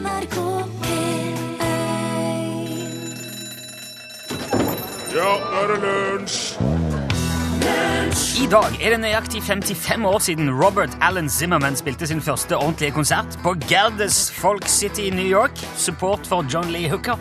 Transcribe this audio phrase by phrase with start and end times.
[0.00, 0.36] NRK
[0.80, 1.36] P1
[5.14, 6.38] Ja, nå er det lunsj!
[8.40, 12.94] I dag er det nøyaktig 55 år siden Robert Allen Zimmerman spilte sin første ordentlige
[12.96, 15.60] konsert på Gerdes Folk City i New York.
[15.76, 17.20] Support for John Lee Hooker.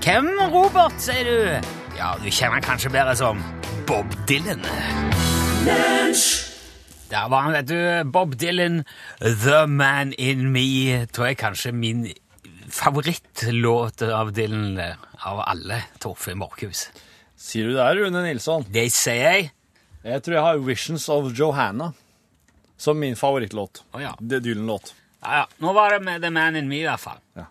[0.00, 1.68] Hvem, Robert, sier du?
[1.98, 3.44] Ja, du kjenner han kanskje bedre som
[3.86, 4.64] Bob Dylan.
[7.10, 8.10] Der var han, vet du.
[8.10, 8.84] Bob Dylan,
[9.18, 11.06] The Man In Me.
[11.10, 12.04] Tror jeg kanskje min
[12.70, 15.80] favorittlåt av Dylan eh, av alle.
[15.98, 16.84] Torfinn Morkhus.
[17.34, 18.62] Sier du det, her, Rune Nilsson?
[18.70, 19.50] Det sier jeg.
[20.06, 21.90] Jeg tror jeg har 'Visions of Johanna'
[22.76, 23.82] som min favorittlåt.
[23.92, 24.14] Å ja.
[24.20, 24.94] Det er Dylan-låt.
[25.20, 25.46] Ja, ja.
[25.58, 27.18] Nå var det med The Man In Me, i hvert fall.
[27.36, 27.48] Ja.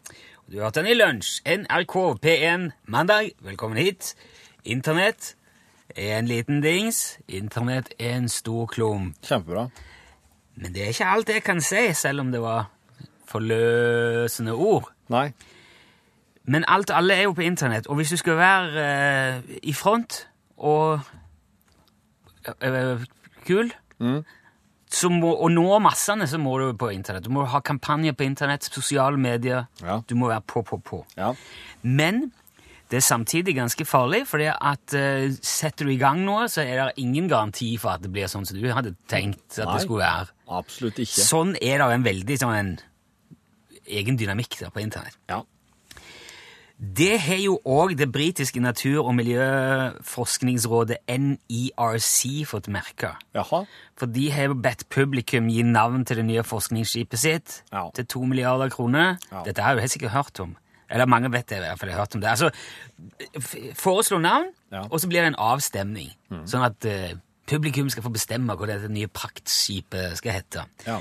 [0.47, 1.43] Du har hatt den i lunsj.
[1.45, 3.35] NRK P1 mandag.
[3.43, 4.15] Velkommen hit.
[4.63, 5.35] Internett
[5.95, 7.19] er en liten dings.
[7.27, 9.15] Internett er en stor klump.
[9.25, 9.67] Kjempebra.
[10.55, 12.69] Men det er ikke alt jeg kan si, selv om det var
[13.29, 14.89] forløsende ord.
[15.09, 15.29] Nei.
[16.49, 20.23] Men alt alle er jo på internett, og hvis du skal være eh, i front
[20.57, 20.99] og
[22.61, 23.05] eh,
[23.45, 23.71] kul
[24.89, 27.27] så må, og nå massene, så må du på internett.
[27.27, 29.67] Du må ha kampanjer på internett, sosiale medier.
[29.83, 29.99] Ja.
[30.09, 31.03] Du må være på, på, på.
[31.17, 31.33] Ja.
[31.83, 32.31] Men
[32.89, 36.87] det er samtidig ganske farlig, fordi at eh, setter du i gang noe, så er
[36.89, 39.75] det ingen garanti for at det blir sånn som du hadde tenkt at Nei.
[39.77, 40.33] det skulle være.
[40.59, 41.21] Absolutt ikke.
[41.27, 42.73] Sånn er det en veldig sånn en
[43.89, 45.17] egen dynamikk der på internett.
[45.29, 45.43] Ja.
[46.79, 53.11] Det har jo òg det britiske natur- og miljøforskningsrådet NERC fått merke.
[53.35, 53.65] Jaha.
[53.99, 57.89] For de har bedt publikum gi navn til det nye forskningsskipet sitt Ja.
[57.93, 59.17] til to milliarder kroner.
[59.31, 59.43] Ja.
[59.43, 60.55] Dette har jo helt sikkert hørt om.
[60.89, 61.89] Eller mange vet det i hvert fall.
[61.89, 62.29] jeg har hørt om det.
[62.29, 62.49] Altså,
[63.75, 64.83] Foreslå navn, Ja.
[64.91, 66.11] og så blir det en avstemning.
[66.45, 70.65] Sånn at uh, publikum skal få bestemme hva dette nye praktskipet skal hete.
[70.87, 70.99] Ja.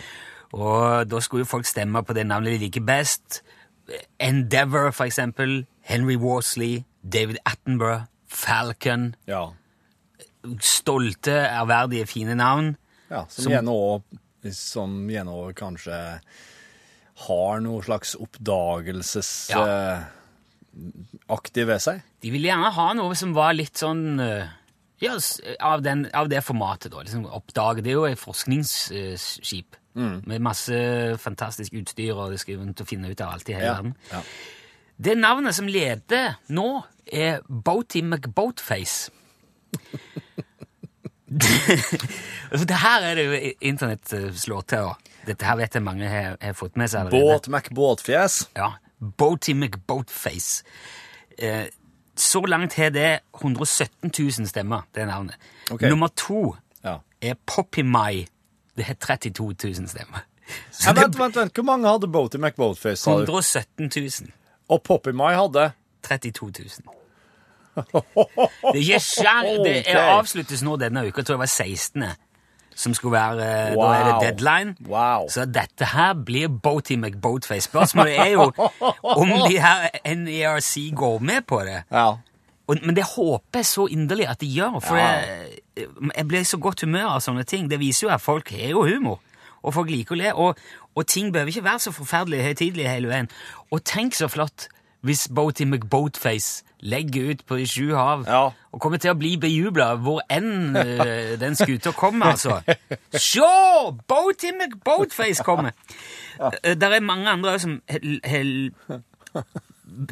[0.53, 3.43] Og da skulle jo folk stemme på det navnet de liker best.
[4.21, 5.67] Endeavour, for eksempel.
[5.83, 6.85] Henry Worsley.
[7.05, 8.05] David Attenborough.
[8.29, 9.15] Falcon.
[9.27, 9.47] Ja.
[10.61, 12.77] Stolte, ærverdige, fine navn.
[13.11, 13.25] ja.
[13.29, 13.45] Som,
[14.53, 16.21] Som- gjerne òg kanskje
[17.27, 20.05] har noe slags oppdagelsesaktig Ja.
[21.67, 22.03] ved seg.
[22.23, 24.47] De ville gjerne ha noe som var litt sånn eh,
[25.03, 25.17] ja,
[25.61, 27.03] av, den, av det formatet, da.
[27.03, 27.83] Liksom oppdage.
[27.83, 30.77] Det er jo et forskningsskip med masse
[31.19, 33.73] fantastisk utstyr, og det skal jo finne ut av alt i hele Ja.
[33.75, 33.97] verden.
[34.13, 34.21] Ja.
[34.99, 39.11] Det navnet som leder nå, er Boaty McBoatface.
[41.29, 44.87] For det her er det jo internett slår til.
[44.93, 47.25] Og dette her vet jeg mange har, har fått med seg allerede.
[47.29, 48.39] Båt McBåtfjes.
[48.57, 50.65] Ja, Boaty McBoatface.
[51.39, 51.67] Eh,
[52.19, 55.37] så langt har det 117 000 stemmer, det navnet.
[55.71, 55.89] Okay.
[55.91, 56.97] Nummer to Ja.
[57.23, 58.27] er Poppy Mai.
[58.77, 60.25] Det har 32 000 stemmer.
[60.85, 61.55] Ja, vent, vent, vent.
[61.55, 63.11] Hvor mange hadde Boaty McBoatface?
[63.11, 64.31] 117 000.
[64.69, 65.73] Og Poppy Mai hadde
[66.03, 66.51] 32
[66.87, 66.98] 000.
[68.75, 69.61] Det er sjans.
[69.65, 71.21] Det er avsluttes nå denne uka.
[71.21, 72.09] Jeg tror jeg var 16.
[72.79, 73.89] som skulle være wow.
[73.89, 74.77] Da er det deadline.
[74.87, 75.27] Wow.
[75.29, 77.67] Så dette her blir Boaty McBoatface.
[77.67, 78.53] Spørsmålet er jo
[79.03, 81.83] om de her NERC går med på det.
[81.91, 82.13] Ja.
[82.69, 85.59] Og, men det håper jeg så inderlig at de gjør, for jeg,
[86.17, 87.71] jeg blir i så godt humør av sånne ting.
[87.71, 89.23] Det viser jo at folk har jo humor,
[89.63, 90.33] og folk liker å le.
[90.37, 90.61] Og,
[90.95, 93.31] og ting behøver ikke være så forferdelig høytidelige hele veien.
[93.73, 94.69] Og tenk så flott
[95.07, 98.51] hvis Boaty McBoatface legger ut på de sju hav Ja.
[98.73, 102.61] og kommer til å bli bejubla hvor enn uh, den skuta kommer, altså.
[103.15, 103.97] Sjå!
[104.09, 105.73] Boaty McBoatface kommer!
[106.63, 108.45] Eh, Der er mange andre òg som har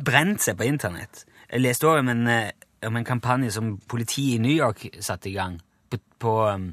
[0.06, 1.24] brent seg på internett.
[1.50, 2.50] Jeg leste òg om en, eh,
[2.86, 5.60] om en kampanje som politiet i New York satte i gang
[5.90, 6.70] på, på um,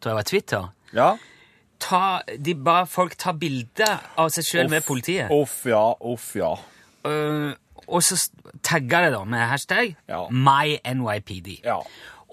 [0.00, 0.68] tror jeg var Twitter.
[0.92, 1.16] ja.
[1.78, 5.92] Ta, de ba folk ta bilder av seg sjøl med politiet, Uff, ja.
[6.00, 6.54] Uff, ja.
[7.06, 7.54] Øh,
[7.86, 8.18] og så
[8.66, 10.24] tagga det da med hashtag Ja.
[10.30, 11.60] MyNYPD.
[11.64, 11.78] Ja.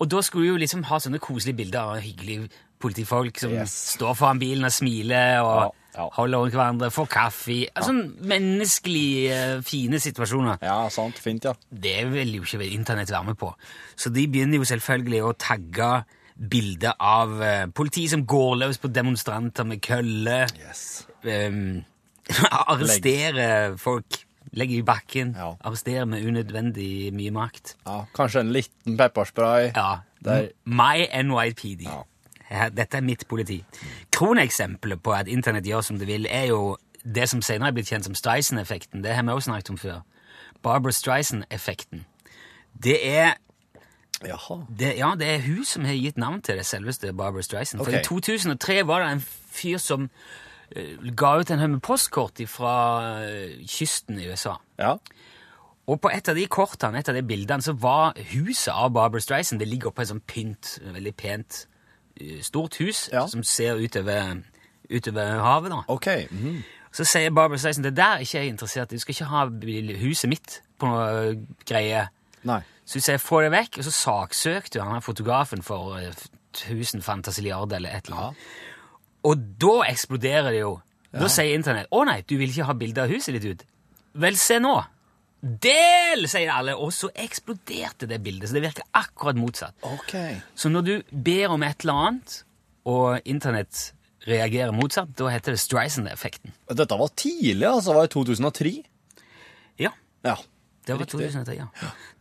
[0.01, 2.49] Og da skulle du jo liksom ha sånne koselige bilder av hyggelige
[2.81, 3.71] politifolk som Yes.
[3.93, 7.67] står foran bilen og smiler og Ja, holder rundt hverandre, får kaffe.
[7.85, 10.57] Sånn menneskelig fine situasjoner.
[10.65, 11.19] Ja, sant.
[11.21, 11.53] Fint, ja.
[11.69, 13.51] Det vil jo ikke internett være med på.
[13.95, 16.03] Så de begynner jo selvfølgelig å tagge
[16.49, 20.47] bilder av eh, politi som går løs på demonstranter med kølle.
[20.57, 21.05] Yes.
[21.23, 21.83] Um,
[22.51, 24.23] arrestere folk.
[24.53, 25.35] Legge i bakken.
[25.37, 25.53] Ja.
[25.65, 27.75] Arrestere med unødvendig mye makt.
[27.87, 29.71] Ja, Kanskje en liten pepperspray.
[29.75, 29.95] Ja.
[30.23, 31.87] Der- My NYPD.
[32.51, 32.69] Ja.
[32.69, 33.63] Dette er mitt politi.
[34.11, 36.77] Kroneksempelet på at internett gjør som det vil, er jo
[37.15, 39.01] det som senere er blitt kjent som Streisand-effekten.
[39.03, 40.01] Det har vi også snakket om før.
[40.63, 42.05] Barbara Streisand-effekten.
[42.83, 43.33] Det er
[44.25, 44.61] Jaha.
[44.79, 47.83] det, ja, det er hun som har gitt navn til det selveste Barbara Streisand.
[47.83, 50.09] For i 2003 var det en fyr som
[51.15, 52.73] ga ut en haug med postkort fra
[53.69, 54.55] kysten i USA.
[54.79, 54.95] Ja.
[55.87, 59.19] Og på et av de kortene, et av de bildene, så var huset av Barbara
[59.21, 61.65] Streisand Det ligger oppå et sånt pynt, veldig pent,
[62.19, 63.25] eh, stort hus Ja.
[63.27, 64.41] som ser utover,
[64.89, 65.71] utover havet.
[65.71, 65.81] da.
[65.87, 66.07] OK.
[66.31, 66.63] mhm.
[66.93, 68.95] Så sier Barbara Streisand det der er ikke jeg interessert i.
[68.95, 69.45] Du skal ikke ha
[69.99, 72.07] huset mitt på noe greie.
[72.43, 72.61] Nei.
[72.85, 76.13] Så hun sier få det vekk, og så saksøkte hun fotografen for eh,
[76.53, 78.37] 1000 fantasiliarder eller et eller annet.
[79.23, 80.73] Og da eksploderer det jo.
[81.13, 83.65] Da sier internett å nei, du vil ikke ha bilde av huset ditt ut.
[84.23, 84.73] Vel, se nå.
[85.43, 88.49] Del, sier alle, og så eksploderte det bildet.
[88.49, 89.75] Så det virker akkurat motsatt.
[89.83, 90.13] OK.
[90.55, 92.37] Så når du ber om et eller annet,
[92.87, 93.89] og internett
[94.27, 96.53] reagerer motsatt, da heter det Streisand-effekten.
[96.71, 97.91] Dette var tidlig, altså.
[97.91, 98.73] Det var i 2003.
[99.83, 99.91] Ja,
[100.23, 100.37] Ja.
[100.87, 101.19] det var Riktig.
[101.19, 101.67] 2003, ja.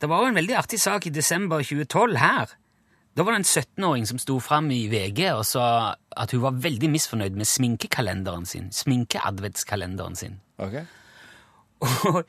[0.03, 2.57] Det var jo en veldig artig sak i desember 2012 her.
[3.15, 6.59] Da var det en 17-åring som sto fram i VG og sa at hun var
[6.65, 8.71] veldig misfornøyd med sminkekalenderen sin.
[8.73, 10.41] Sminkeadventskalenderen sin.
[10.59, 10.83] Ok.
[11.83, 12.25] Og,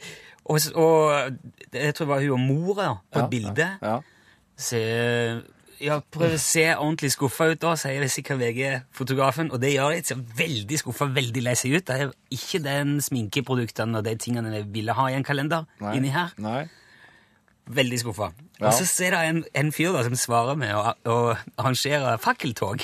[0.45, 3.67] og, og jeg tror det var hun og mora på Ja, et bilde.
[3.81, 3.97] Ja.
[4.57, 4.79] Så,
[5.83, 9.51] ja, prøv å se ordentlig skuffa ut, da, sier sikkert VG-fotografen.
[9.53, 10.03] Og det gjør de.
[10.07, 11.85] Ser veldig skuffa, veldig lei seg ut.
[11.87, 15.97] Det er ikke den sminkeproduktene og de tingene jeg ville ha i en kalender Nei.
[15.99, 16.33] inni her.
[16.41, 16.63] Nei.
[17.73, 18.33] Veldig skuffa.
[18.59, 18.67] Ja.
[18.67, 21.17] Og så ser det en, en fyr da som svarer med å
[21.55, 22.83] arrangere fakkeltog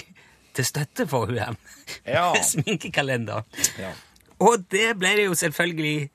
[0.59, 1.57] til støtte for hun her.
[2.05, 2.29] Ja.
[2.51, 3.45] Sminkekalender.
[3.79, 3.91] Ja.
[4.39, 6.09] Og det ble det jo selvfølgelig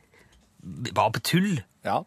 [0.97, 1.51] bare på tull.
[1.85, 1.99] Ja.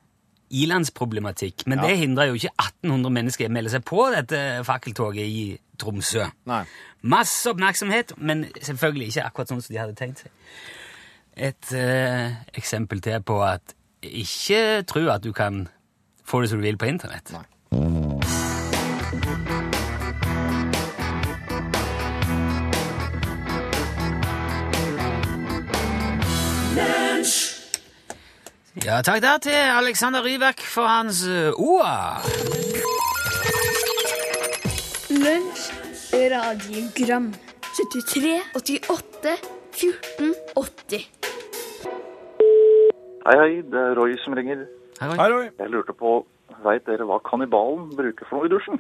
[0.50, 1.66] Ilandsproblematikk.
[1.68, 1.88] Men Ja.
[1.90, 5.46] det hindrer jo ikke 1800 mennesker i å melde seg på dette fakkeltoget i
[5.78, 6.26] Tromsø.
[6.50, 6.64] Nei.
[7.04, 10.32] Masse oppmerksomhet, men selvfølgelig ikke akkurat sånn som de hadde tenkt seg.
[11.38, 15.68] Et uh, eksempel til på at ikke tro at du kan
[16.26, 17.30] få det som du vil på internett.
[17.36, 17.44] Nei.
[28.88, 31.52] Ja, takk der til Alexander Rybak for hans OA.
[31.58, 32.24] ord.
[35.10, 35.64] Lunsj,
[36.14, 37.34] radiogram
[37.76, 39.36] 73, 88,
[39.74, 41.10] 14, 80
[43.28, 44.64] Hei, hei, det er Roy som ringer.
[45.02, 45.18] Hei, Roy.
[45.18, 45.50] Hei, Roy.
[45.60, 46.16] Jeg lurte på,
[46.64, 48.80] veit dere hva kannibalen bruker for noe i dusjen?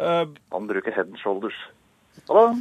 [0.00, 0.24] Uh,
[0.56, 1.60] Han bruker head and shoulders.
[2.32, 2.54] Hallo?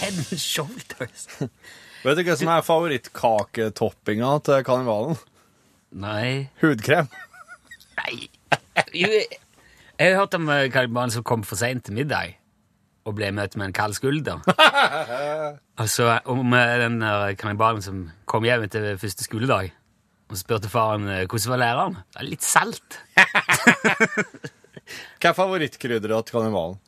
[0.00, 1.28] Head and shoulders.
[2.02, 5.18] vet du hva som er favorittkaketoppinga til kannibalen?
[5.92, 6.48] Nei.
[6.62, 7.10] Hudkrem.
[8.00, 8.28] Nei.
[8.94, 9.26] Jeg
[10.00, 12.38] har hørt om eh, kannibalen som kom for seint til middag
[13.02, 14.42] og ble møtt med en kald skulder.
[15.82, 17.02] altså om eh, den
[17.38, 19.72] kannibalen som kom hjem etter første skoledag
[20.32, 21.98] og spurte faren eh, hvordan var læreren.
[22.08, 22.98] Det er litt salt.
[25.20, 26.78] Hva er favorittkrydderet til kannibalen?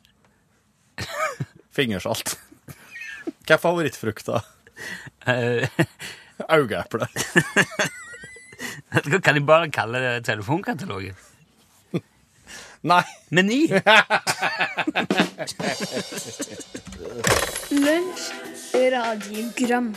[1.77, 2.35] Fingersalt.
[3.45, 4.41] Hva er favorittfrukta?
[5.25, 5.67] Eh,
[6.55, 7.07] Augeeple.
[9.23, 11.15] Kan hva bare kalle det telefonkatalogen?
[12.85, 13.03] Nei.
[13.33, 13.61] Meny.
[17.85, 18.23] Lunsj,
[18.93, 19.87] radiogram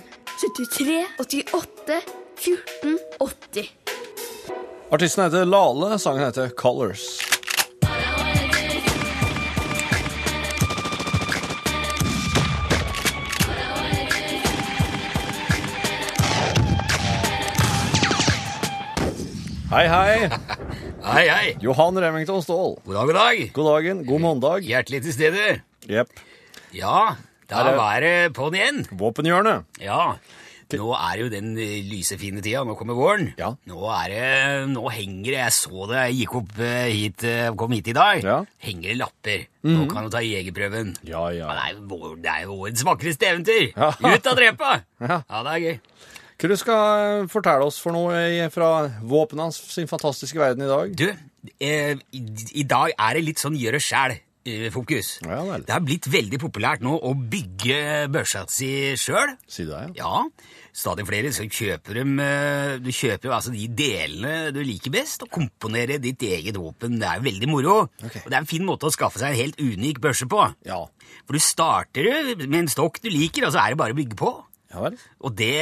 [0.40, 2.00] 73, 88,
[2.38, 3.68] 14, 80
[4.90, 7.20] Artisten heter Lale, sangen heter Colors.
[19.68, 20.28] Hei, hei.
[21.04, 21.48] Hei, hei.
[21.60, 22.76] Johan Remington Ståhl.
[22.86, 23.40] God dag, god dag.
[23.56, 24.64] God dagen, god mandag.
[24.66, 25.46] Hjertelig til stede.
[25.88, 26.10] Jepp.
[26.72, 27.14] Ja,
[27.48, 28.84] da er- været på'n igjen.
[28.98, 29.64] Våpenhjørnet.
[29.80, 30.16] Ja.
[30.72, 32.60] Nå er jo den eh, lysefine tida.
[32.64, 33.30] Nå kommer våren.
[33.38, 33.54] Ja.
[33.66, 37.48] Nå er det Nå henger det Jeg så det, jeg gikk opp eh, hit, eh,
[37.56, 38.20] kom hit i dag.
[38.24, 38.40] Ja.
[38.40, 38.46] Mhm.
[38.58, 39.46] Henger det lapper.
[39.64, 40.94] Nå kan du ta jegerprøven.
[41.08, 43.72] Ja, Ja, det, er vår, det er jo årets vakreste eventyr!
[43.76, 43.92] Ja.
[43.96, 44.82] Ut av drepa!
[45.00, 45.22] Ja.
[45.30, 45.80] ja, det er gøy.
[46.38, 50.92] Hva du skal eh, fortelle oss for noe fra våpnene sin fantastiske verden i dag?
[50.94, 51.08] Du,
[51.58, 52.20] eh, i,
[52.62, 55.08] i dag er det litt sånn gjøre sjæl-fokus.
[55.26, 55.64] Ja vel.
[55.66, 59.34] Det har blitt veldig populært nå å bygge børsa si sjøl.
[59.50, 60.12] Si det, ja.
[60.14, 65.26] Ja, stadig flere så kjøper dem, eh, du kjøper altså de delene du liker best,
[65.26, 67.00] og komponerer ditt eget våpen.
[67.02, 67.78] Det er jo veldig moro.
[67.98, 68.22] Okay.
[68.22, 70.46] Og det er en fin måte å skaffe seg en helt unik børse på.
[70.70, 70.84] Ja.
[71.26, 74.22] For du starter med en stokk du liker, og så er det bare å bygge
[74.22, 74.36] på.
[74.68, 74.96] Ja vel.
[75.24, 75.52] Og det,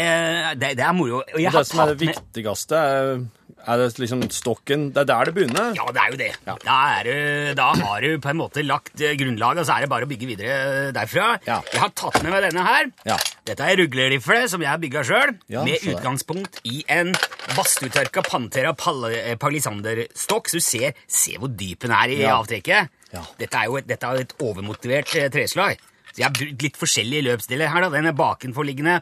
[0.58, 1.20] det, det er moro.
[1.22, 3.20] Og jeg det har som er det med- viktigste, er,
[3.66, 5.68] er det liksom stokken Det er der det begynner?
[5.78, 6.30] Ja, det er jo det.
[6.44, 6.56] Da,
[6.98, 10.08] er, da har du på en måte lagt eh, grunnlaget, og så er det bare
[10.08, 10.56] å bygge videre
[10.96, 11.28] derfra.
[11.46, 11.60] Ja.
[11.70, 12.90] Jeg har tatt med meg denne her.
[13.06, 13.16] Ja.
[13.46, 15.96] Dette er ruglerifle som jeg har bygga sjøl, Ja, med så det.
[16.00, 17.14] utgangspunkt i en
[17.54, 20.50] badstuetørka Pantera pal- eh, palisanderstokk.
[20.50, 22.40] Så du ser, ser hvor dyp den er i Ja.
[22.40, 22.90] avtrekket.
[23.14, 23.22] Ja.
[23.38, 25.78] Dette er jo et, dette er jo et overmotivert eh, treslag.
[26.16, 27.84] Så jeg har brukt litt forskjellige løpsdeler her.
[27.84, 27.88] da.
[27.92, 28.94] Den er bakenforliggende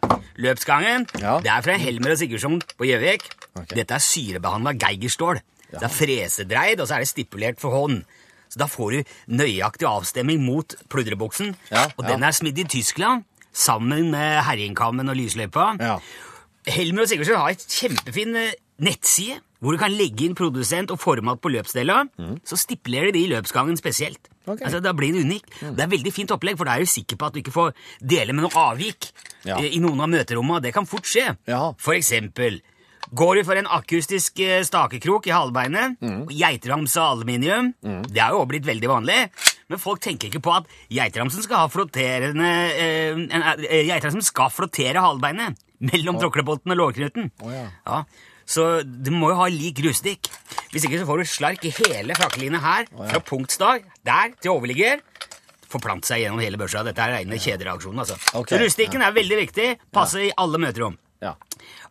[0.42, 1.04] løpsgangen.
[1.22, 1.36] Ja.
[1.38, 3.28] Det er fra Helmer og Sigurdsson på Gjøvik.
[3.54, 3.76] Okay.
[3.78, 5.38] Dette er syrebehandla geigerstål.
[5.70, 8.02] Det er fresedreid, og så er det stipulert for hånd.
[8.50, 11.54] Så da får du nøyaktig avstemming mot pludrebuksen.
[11.70, 12.10] Ja, og ja.
[12.10, 13.22] den er smidd i Tyskland,
[13.54, 15.70] sammen med herjingkammen og lysløypa.
[15.78, 15.96] Ja.
[16.66, 20.98] Helmer og Sigurdsson har et kjempefin eh, nettside hvor du kan legge inn produsent og
[21.00, 22.02] format på løpsdela.
[22.44, 24.28] Så stipulerer de løpsgangen spesielt.
[24.44, 24.52] Mm.
[24.52, 24.60] Ok.
[24.60, 24.66] Mm.
[24.66, 25.46] Altså, Da blir det unik.
[25.76, 27.72] Det er veldig fint opplegg, for da er du sikker på at du ikke får
[28.00, 29.10] dele med noe avvik
[29.44, 29.56] Ja.
[29.58, 30.62] eh, i noen av møterommene.
[30.62, 31.36] Det kan fort skje.
[31.46, 31.72] Ja.
[31.78, 32.60] For eksempel
[33.14, 36.22] Går du for en akustisk eh, stakekrok i halvbeinet, Mm.
[36.22, 39.28] og geiteramse og aluminium Det er jo også blitt veldig vanlig,
[39.68, 44.96] men folk tenker ikke på at geiteramsen skal ha flotterende eh, en, eh, skal flottere
[45.04, 47.30] halvbeinet mellom tråklebolten og lårknuten.
[47.42, 47.68] Oh, ja.
[47.86, 48.04] Ja,
[48.46, 50.28] så du må jo ha lik rustikk.
[50.72, 55.00] Hvis ikke så får du slark i hele frakkelinet her, fra punktstag der til overligger.
[55.74, 56.84] Forplante seg gjennom hele børsa.
[56.86, 57.98] Dette er rene kjedereaksjonen.
[58.04, 58.18] altså.
[58.38, 59.68] Okay, Så rustikken er veldig viktig.
[59.92, 60.98] Passer i alle møterom.
[61.24, 61.32] Ja.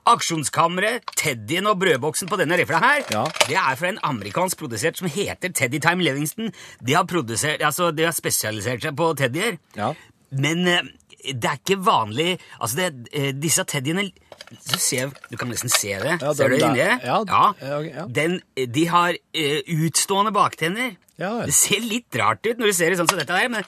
[0.07, 3.23] Aksjonskammeret, Teddyen og brødboksen på denne rifla her, Ja.
[3.47, 6.51] det er fra en amerikansk produsert som heter Teddy Time Livingston.
[6.83, 9.57] De har, altså, de har spesialisert seg på teddyer.
[9.75, 9.93] Ja.
[10.31, 10.81] Men eh,
[11.23, 14.09] det er ikke vanlig Altså, det, eh, disse teddyene
[14.53, 16.17] du, ser, du kan nesten se det.
[16.21, 16.83] Ja, ser du det inni.
[16.83, 18.03] Ja, ja, ja.
[18.05, 20.93] Den, de har eh, utstående baktenner.
[21.17, 23.65] Ja det ser litt rart ut når du ser det sånn som dette her, men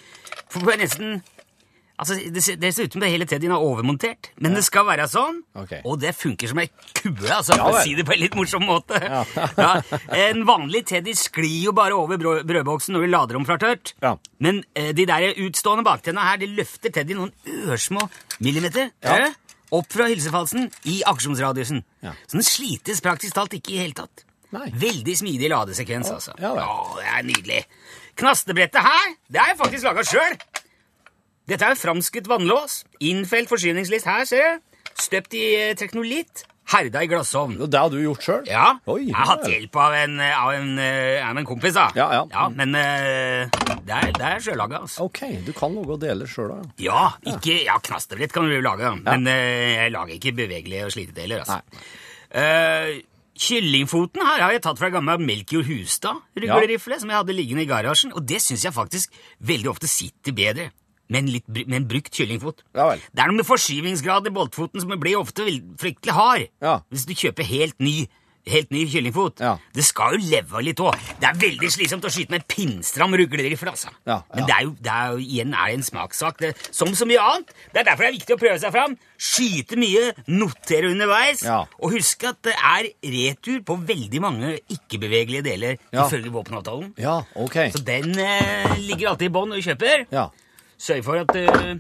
[0.52, 1.20] for nesten
[1.96, 4.84] Altså, det ser, det ser ut som det hele teddyen er overmontert, men det skal
[4.88, 5.38] være sånn.
[5.56, 5.80] Okay.
[5.88, 6.66] Og det funker som ei
[6.98, 9.00] kue, altså, Ja for å si det på en litt morsom måte.
[9.00, 9.24] Ja.
[10.26, 13.94] En vanlig teddy sklir jo bare over brød, brødboksen når du lader om fra tørt.
[14.04, 14.16] Ja.
[14.44, 18.04] Men eh, de der utstående baktenna her, de løfter teddyen noen ørsmå
[18.44, 19.16] millimeter Ja.
[19.30, 19.42] eh,
[19.76, 21.80] opp fra hylsefalsen i aksjonsradiusen.
[22.04, 22.12] Ja.
[22.28, 24.26] Så den slites praktisk talt ikke i hele tatt.
[24.56, 24.68] Nei.
[24.72, 26.36] Veldig smidig ladesekvens, altså.
[26.40, 27.64] ja det er nydelig.
[28.20, 30.38] Knastebrettet her, det har jeg faktisk laga sjøl.
[31.46, 32.82] Dette er framskutt vannlås.
[33.06, 34.60] Innfelt forsyningslist her, ser jeg.
[34.98, 36.46] Støpt i eh, teknolitt.
[36.72, 37.60] Herda i glassovn.
[37.62, 38.48] Og det har du gjort sjøl?
[38.50, 41.86] Ja, Oi, jeg har hatt hjelp av en, av en, eh, av en kompis, da.
[41.94, 42.48] Ja, ja.
[42.50, 45.06] men uh, det er, det er sjølaga, altså.
[45.06, 46.72] Ok, du kan noe og dele sjøl, da.
[46.82, 47.04] Ja,
[47.36, 51.46] ikke, ja knastebrett kan du lage, men uh, jeg lager ikke bevegelige og slitedeler.
[51.46, 51.62] Altså.
[52.34, 52.96] Uh,
[53.46, 57.70] kyllingfoten her har jeg tatt fra gammel Melkjord Hustad ruglrifle, som jeg hadde liggende i
[57.70, 59.14] garasjen, og det syns jeg faktisk
[59.46, 60.72] veldig ofte sitter bedre.
[61.10, 62.64] Med en, litt, men brukt kyllingfot.
[62.74, 63.02] Ja vel.
[63.14, 65.46] Det er noe med forskyvingsgrad i boltfoten som blir ofte
[65.82, 66.48] fryktelig hard.
[66.66, 66.80] Ja.
[66.90, 68.08] Hvis du kjøper helt ny,
[68.50, 69.40] helt ny kyllingfot.
[69.42, 69.56] Ja.
[69.74, 70.98] Det skal jo leve litt òg.
[71.22, 73.90] Det er veldig slitsomt å skyte med pinnstram rugleriffel, altså.
[74.06, 76.42] Ja, Men det er, jo, det er jo igjen er det en smakssak.
[76.42, 77.54] Det, som så mye annet.
[77.74, 78.96] Det er derfor det er viktig å prøve seg fram.
[79.18, 81.42] Skyte mye, notere underveis.
[81.82, 86.94] Og huske at det er retur på veldig mange ikke-bevegelige deler ifølge våpenavtalen.
[87.02, 87.60] Ja, ok.
[87.74, 90.06] Så den eh, ligger alltid i bånn når du kjøper.
[90.14, 90.30] Ja,
[90.78, 91.76] Sørg for at uh,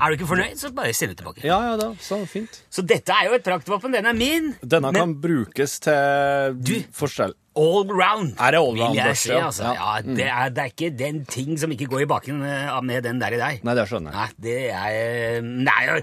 [0.00, 1.42] Er du ikke fornøyd, så bare send det tilbake.
[1.44, 2.62] ja, ja da, så fint.
[2.72, 3.92] Så dette er jo et praktvåpen.
[3.92, 4.54] Den er min.
[4.64, 7.34] Denne kan brukes til Du- forskjell.
[7.60, 8.30] all round.
[8.40, 9.74] Er det all round Vil jeg si, altså.
[9.74, 9.96] Ja.
[9.98, 13.02] Ja, det, er, det er ikke den ting som ikke går i bakken eh, med
[13.04, 13.60] den der i deg.
[13.66, 14.16] Nei, det skjønner jeg.
[14.16, 16.00] Nei, det er Nei,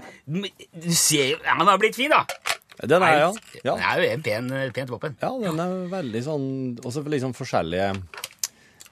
[0.78, 2.22] du ser jo Han har blitt fin, da.
[2.86, 3.32] Den er, ja.
[3.64, 3.74] ja.
[3.74, 5.16] Det er jo en pen, pent våpen.
[5.18, 6.44] Ja, den er veldig sånn
[6.86, 7.88] Også litt sånn forskjellige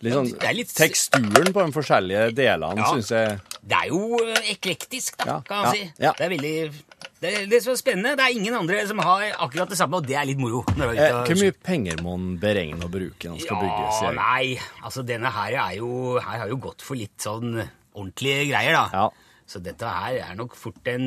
[0.03, 2.93] sånn det er litt- Teksturen på de forskjellige delene Ja.
[2.93, 5.93] syns jeg Det er jo eh, eklektisk, da, Ja, kan man ja, si.
[5.99, 6.12] ja.
[6.12, 6.83] Det er veldig
[7.19, 8.17] det er, som er spennende.
[8.17, 10.62] Det er ingen andre som har akkurat det samme, og det er litt moro.
[10.76, 14.03] når eh, Hvor mye penger må en beregne å bruke når den skal bygge?
[14.03, 18.50] Ja, nei, altså denne her er jo Her har jo gått for litt sånn ordentlige
[18.53, 18.91] greier, da.
[18.93, 19.11] Ja.
[19.47, 21.05] Så dette her er nok fort en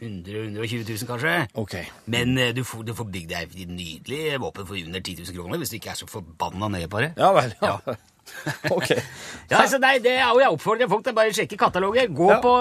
[0.00, 0.24] 100
[0.56, 1.34] 000-120 000, kanskje.
[1.60, 1.84] Okay.
[2.06, 5.36] Men eh, du får, du får bygd deg et nydelig våpen for under 10 000
[5.36, 7.10] kroner hvis du ikke er så forbanna nøye på det.
[7.20, 7.52] Ja vel.
[7.62, 7.76] Ja.
[8.76, 8.88] ok.
[9.50, 12.08] Ja, altså, nei, det er jo Jeg oppfordrer folk til å bare sjekke kataloger.
[12.12, 12.40] Gå, Ja.
[12.44, 12.54] på,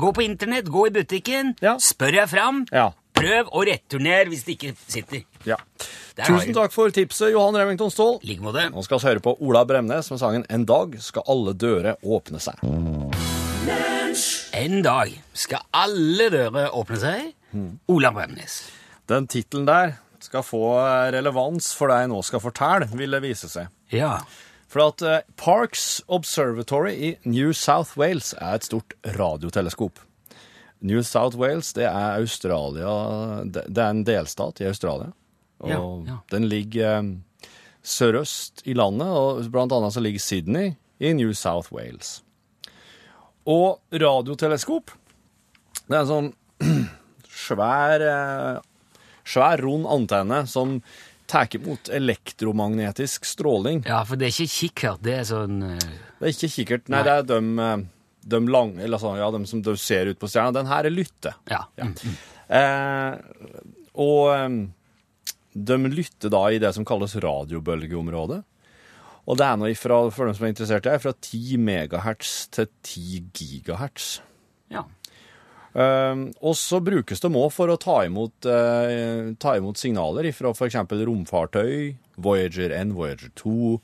[0.00, 1.76] gå på internett, gå i butikken, Ja.
[1.80, 2.64] spør deg fram.
[2.72, 2.90] Ja.
[3.18, 5.24] Prøv å returnere hvis det ikke sitter.
[5.48, 5.56] ja.
[6.18, 8.18] Der Tusen takk for tipset, Johan Remington Ståhl.
[8.26, 8.68] Like måte.
[8.74, 12.38] Nå skal vi høre på Ola Bremnes med sangen 'En dag skal alle dører åpne
[12.42, 12.58] seg'.
[14.58, 17.26] En dag skal alle dører åpne seg.
[17.54, 18.56] Ola Olav Bremnes.
[19.08, 20.62] Den tittelen der skal få
[21.14, 23.70] relevans for det jeg nå skal fortelle, vil det vise seg.
[23.94, 24.16] Ja.
[24.68, 30.02] For at eh, Parks Observatory i New South Wales er et stort radioteleskop.
[30.80, 32.90] New South Wales det er Australia
[33.42, 35.12] Det det er en delstat i Australia.
[35.62, 35.80] Og Ja,
[36.12, 36.18] ja.
[36.34, 37.48] den ligger eh,
[37.82, 42.18] sørøst i landet, og blant annet så ligger Sydney i New South Wales.
[43.48, 44.92] Og radioteleskop
[45.88, 46.32] Det er en sånn
[47.46, 48.56] svær eh,
[49.28, 50.78] Svær, rund antenne som
[51.28, 53.82] tar imot elektromagnetisk stråling.
[53.84, 55.02] ja, for det er ikke kikkert.
[55.04, 55.82] Det er sånn eh,
[56.16, 56.86] Det er ikke kikkert.
[56.88, 57.04] Nei, Nei.
[57.04, 57.74] det er dem eh,
[58.28, 60.92] de lange, eller sånn, ja, de som du ser ut på stjerna, den her er
[60.94, 61.34] lytte.
[61.52, 61.60] Ja.
[61.76, 61.92] Mm.
[62.56, 63.12] Eh,
[64.00, 64.56] og
[65.52, 68.40] de lytter da i det som kalles radiobølgeområdet.
[69.28, 72.70] Og det er nå ifra, for dem som er interessert det, fra 10 megahertz til
[72.82, 74.20] 10 gigahertz.
[74.72, 74.86] ja.
[75.78, 80.50] Uh, og så brukes de òg for å ta imot, uh, ta imot signaler fra
[80.56, 80.78] f.eks.
[81.06, 83.76] romfartøy, Voyager 1, Voyager 2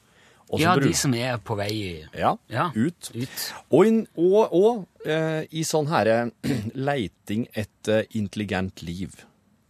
[0.59, 0.89] Ja, bruk...
[0.89, 1.75] de som er på vei
[2.17, 3.11] ja, ja, ut.
[3.15, 3.45] ut.
[3.69, 6.31] Og, in, og, og uh, i sånn herre
[6.89, 9.21] leiting etter intelligent liv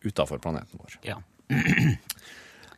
[0.06, 0.98] utafor planeten vår.
[1.04, 1.18] Ja.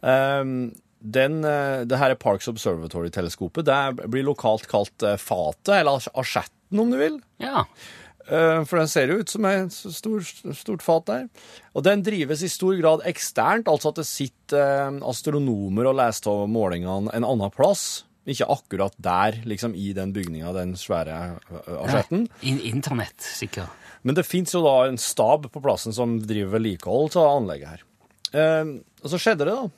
[0.00, 0.72] Um,
[1.12, 3.64] den, eh, det her er Parks Observatory-teleskopet.
[3.68, 7.20] Det blir lokalt kalt eh, fatet, eller as- asjetten om du vil.
[7.42, 7.64] ja.
[8.26, 10.18] Eh, For den ser jo ut som et stor,
[10.58, 11.28] stort fat der.
[11.78, 16.48] Og den drives i stor grad eksternt, altså at det sitter astronomer og leser av
[16.50, 18.02] målingene en annen plass.
[18.26, 21.38] Ikke akkurat der, liksom i den bygninga, den svære
[21.84, 22.26] asjetten.
[22.42, 23.70] In internett, sikkert.
[24.02, 27.86] Men det fins jo da en stab på plassen som driver vedlikehold av anlegget her.
[29.04, 29.70] Og så skjedde det, da,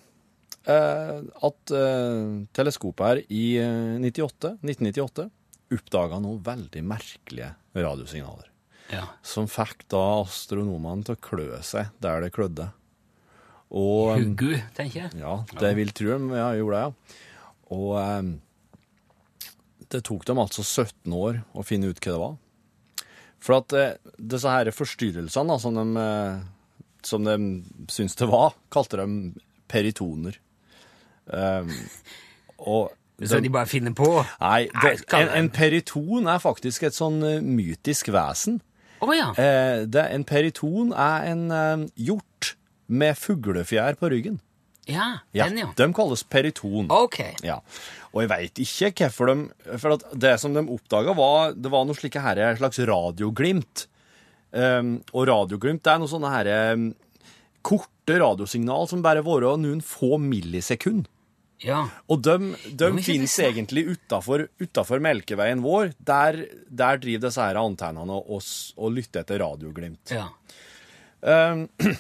[0.69, 5.29] at eh, teleskopet her i eh, 98, 1998
[5.75, 8.49] oppdaga noen veldig merkelige radiosignaler.
[8.93, 9.05] Ja.
[9.25, 12.71] Som fikk da astronomene til å klø seg der det klødde.
[13.69, 15.21] Og Hugu, tenker jeg.
[15.21, 17.25] ja, det vil tro de ja, gjorde det, ja.
[17.77, 19.49] Og eh,
[19.93, 22.39] det tok dem altså 17 år å finne ut hva det var.
[23.45, 27.37] For at eh, disse her forstyrrelsene da, som de, eh, som de
[27.93, 29.35] syntes det var, kalte de
[29.69, 30.41] peritoner.
[31.29, 31.73] Um,
[32.59, 34.09] og Så de bare finner på?
[34.41, 38.61] Nei, det, en, en periton er faktisk et sånn eh, mytisk vesen.
[39.15, 39.31] ja.
[39.35, 42.55] Eh, det, en periton er en eh, hjort
[42.87, 44.39] med fuglefjær på ryggen.
[44.89, 45.69] Ja, Ja, den, ja.
[45.77, 46.89] De kalles periton.
[46.89, 47.19] OK.
[47.45, 47.59] Ja.
[48.15, 51.85] Og jeg veit ikke hvorfor de For at det som de oppdaga, var Det var
[51.85, 53.85] noe slike her, slags radioglimt.
[54.49, 56.87] Um, og radioglimt det er noe sånne her, um,
[57.61, 61.05] korte radiosignal som bare varer noen få millisekund.
[61.65, 61.81] Ja.
[62.07, 62.37] Og de,
[62.79, 64.47] de finnes det- egentlig utafor,
[65.03, 65.93] Melkeveien vår.
[65.99, 68.43] Der, der driver disse her antennene og,
[68.77, 70.15] og lytter etter radioglimt.
[70.15, 70.29] ja.
[71.21, 71.65] Um,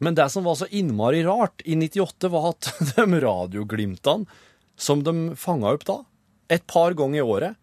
[0.00, 4.24] men det som var så innmari rart i 98, var at de radioglimtene
[4.78, 5.98] som de fanga opp da,
[6.48, 7.58] et par ganger i året,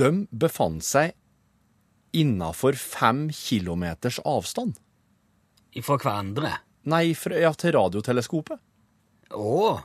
[0.00, 1.12] de befant seg
[2.18, 4.74] innafor fem kilometers avstand.
[5.84, 6.50] Fra hverandre?
[6.90, 8.58] Nei, fra, ja, til radioteleskopet.
[9.38, 9.78] Å!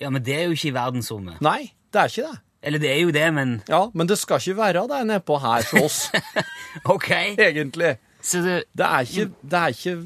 [0.00, 1.40] Ja, men det er jo ikke i verdensrommet.
[1.44, 2.40] Nei, det er ikke det.
[2.64, 5.62] Eller det er jo det, men Ja, Men det skal ikke være det nedpå her
[5.68, 6.10] for oss,
[6.94, 7.10] OK.
[7.36, 7.98] egentlig.
[8.24, 9.96] Så det Det er ikke, det er ikke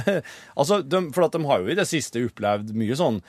[0.00, 0.16] det,
[0.58, 3.20] Altså, de, For at de har jo i det siste opplevd mye sånn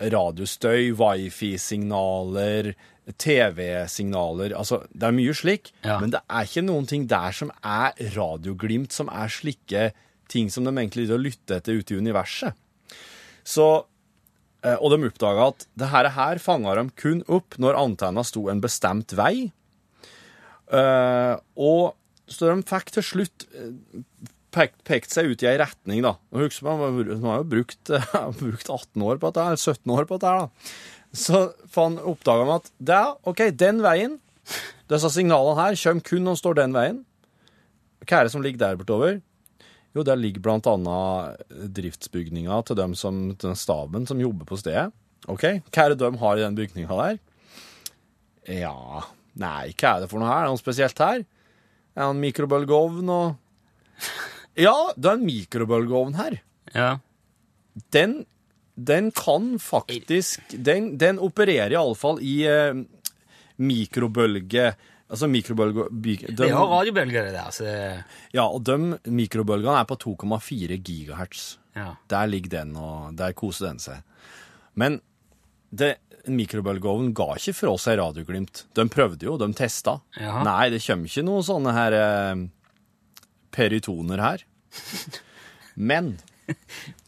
[0.00, 2.72] radiostøy, wifi-signaler,
[3.20, 5.98] TV-signaler Altså, det er mye slik, Ja.
[6.00, 9.92] men det er ikke noen ting der som er radioglimt, som er slike
[10.28, 12.54] ting som de egentlig lytter etter ute i universet.
[13.44, 13.84] Så
[14.78, 18.60] Og de oppdaga at det her, her fanga de kun opp når antenna sto en
[18.62, 19.48] bestemt vei.
[20.72, 21.94] Eh, og
[22.30, 23.72] så de fikk til slutt eh,
[24.54, 26.14] pekt, pekt seg ut i ei retning, da.
[26.32, 30.08] Og husk, man, har- jo brukt, eh, brukt 18 år på dette, eller 17 år
[30.08, 30.76] på dette, da.
[31.12, 31.42] Så
[32.08, 34.14] oppdaga de at det OK, den veien,
[34.88, 37.02] disse signalene her, kommer kun når de står den veien.
[38.06, 39.18] Hva er det som ligger der bortover?
[39.92, 41.42] Jo, der ligger blant annet
[41.76, 44.88] driftsbygninga til dem som, til den staben som jobber på stedet.
[45.30, 47.20] OK, hva er det de har i den bygninga der?
[48.50, 49.04] Ja
[49.38, 50.42] Nei, hva er det for noe her?
[50.42, 51.22] Er det noe spesielt her?
[51.94, 53.36] Er det en mikrobølgeovn og
[54.66, 56.36] Ja, det er en mikrobølgeovn her.
[56.74, 56.90] Ja.
[57.94, 58.26] Den,
[58.76, 62.82] den kan faktisk Den, den opererer iallfall i eh,
[63.56, 64.72] mikrobølge...
[65.12, 65.84] Altså mikrobølge...
[65.92, 67.50] by- Det de- har radiobølger, der.
[67.52, 68.78] Så det- Ja, og de
[69.12, 71.58] mikrobølgene er på 2,4 gigahertz.
[71.76, 71.90] ja.
[72.08, 74.00] Der ligger den, og der koser den seg.
[74.74, 75.00] Men
[75.72, 75.98] det,
[76.28, 78.64] mikrobølgeovnen ga ikke fra seg radioglimt.
[78.74, 79.98] De prøvde jo, de testa.
[80.20, 80.40] Ja.
[80.46, 82.42] Nei, det kommer ikke noen sånne her eh,
[83.52, 84.44] peritoner her.
[85.76, 86.14] Men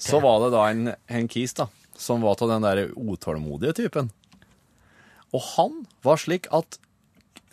[0.01, 4.11] så var det da en, en kis da, som var til den der utålmodige typen.
[5.35, 6.79] Og han var slik at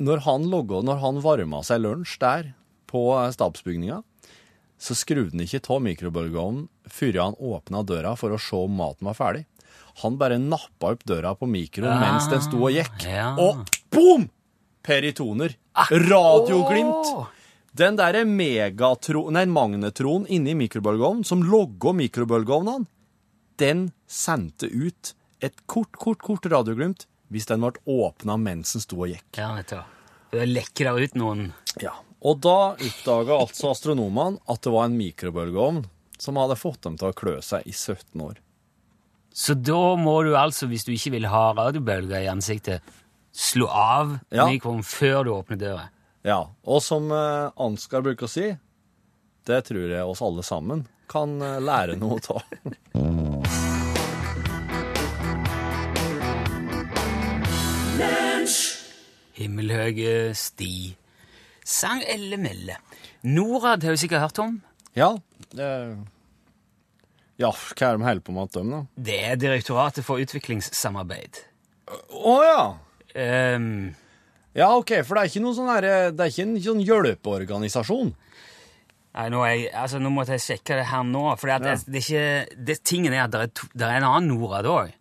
[0.01, 2.51] når han logga, når han varma seg lunsj der
[2.91, 4.01] på eh, stabsbygninga,
[4.81, 9.09] så skrudde han ikke av mikrobølgeovnen før han åpna døra for å se om maten
[9.11, 9.45] var ferdig.
[10.01, 13.05] Han bare nappa opp døra på mikroen mens den sto og gikk.
[13.05, 13.33] ja.
[13.37, 13.61] Og
[13.93, 14.29] boom!
[14.81, 15.53] Peritoner.
[15.91, 17.11] Radioglimt.
[17.13, 17.27] Åh!
[17.77, 19.27] Den derre megatro...
[19.31, 22.89] Nei, magnetron inni mikrobølgeovnen, som logga mikrobølgeovnene,
[23.61, 28.99] den sendte ut et kort, kort, kort radioglimt hvis den ble åpna mens den sto
[29.05, 29.25] og gikk.
[29.39, 29.81] Ja, vet du.
[30.35, 31.49] Det lekker der ut noen
[31.81, 31.95] Ja.
[32.21, 35.79] Og da oppdaga altså astronomene at det var en mikrobølgeovn
[36.21, 38.35] som hadde fått dem til å klø seg i 17 år.
[39.33, 42.83] Så da må du altså, hvis du ikke vil ha radiobølger i ansiktet,
[43.33, 44.45] slå av Ja.
[44.45, 45.87] mikroen før du åpner døra.
[46.27, 48.51] Ja, og som eh, Ansgar bruker å si,
[49.49, 52.43] det tror jeg oss alle sammen kan eh, lære noe av.
[59.41, 60.95] Himmelhøge sti.
[61.65, 62.77] Sang Elle Melle.
[63.23, 64.59] Norad har du sikkert hørt om.
[64.97, 65.13] Ja,
[65.53, 65.67] det
[67.41, 68.79] Ja, hva er det de holder på med dem, da?
[69.01, 71.39] Det er Direktoratet for utviklingssamarbeid.
[72.21, 72.63] Å ja!
[73.55, 73.95] Um,
[74.53, 78.13] Ja, OK, for det er ikke noe sånn her, Det er ikke en sånn hjelpeorganisasjon.
[79.15, 81.23] nei, nå, jeg, altså, nå måtte jeg sjekke det her nå.
[81.39, 81.75] For det, Ja.
[81.87, 84.91] det, er ikke, det, tingen er at det er, er en annen Norad òg.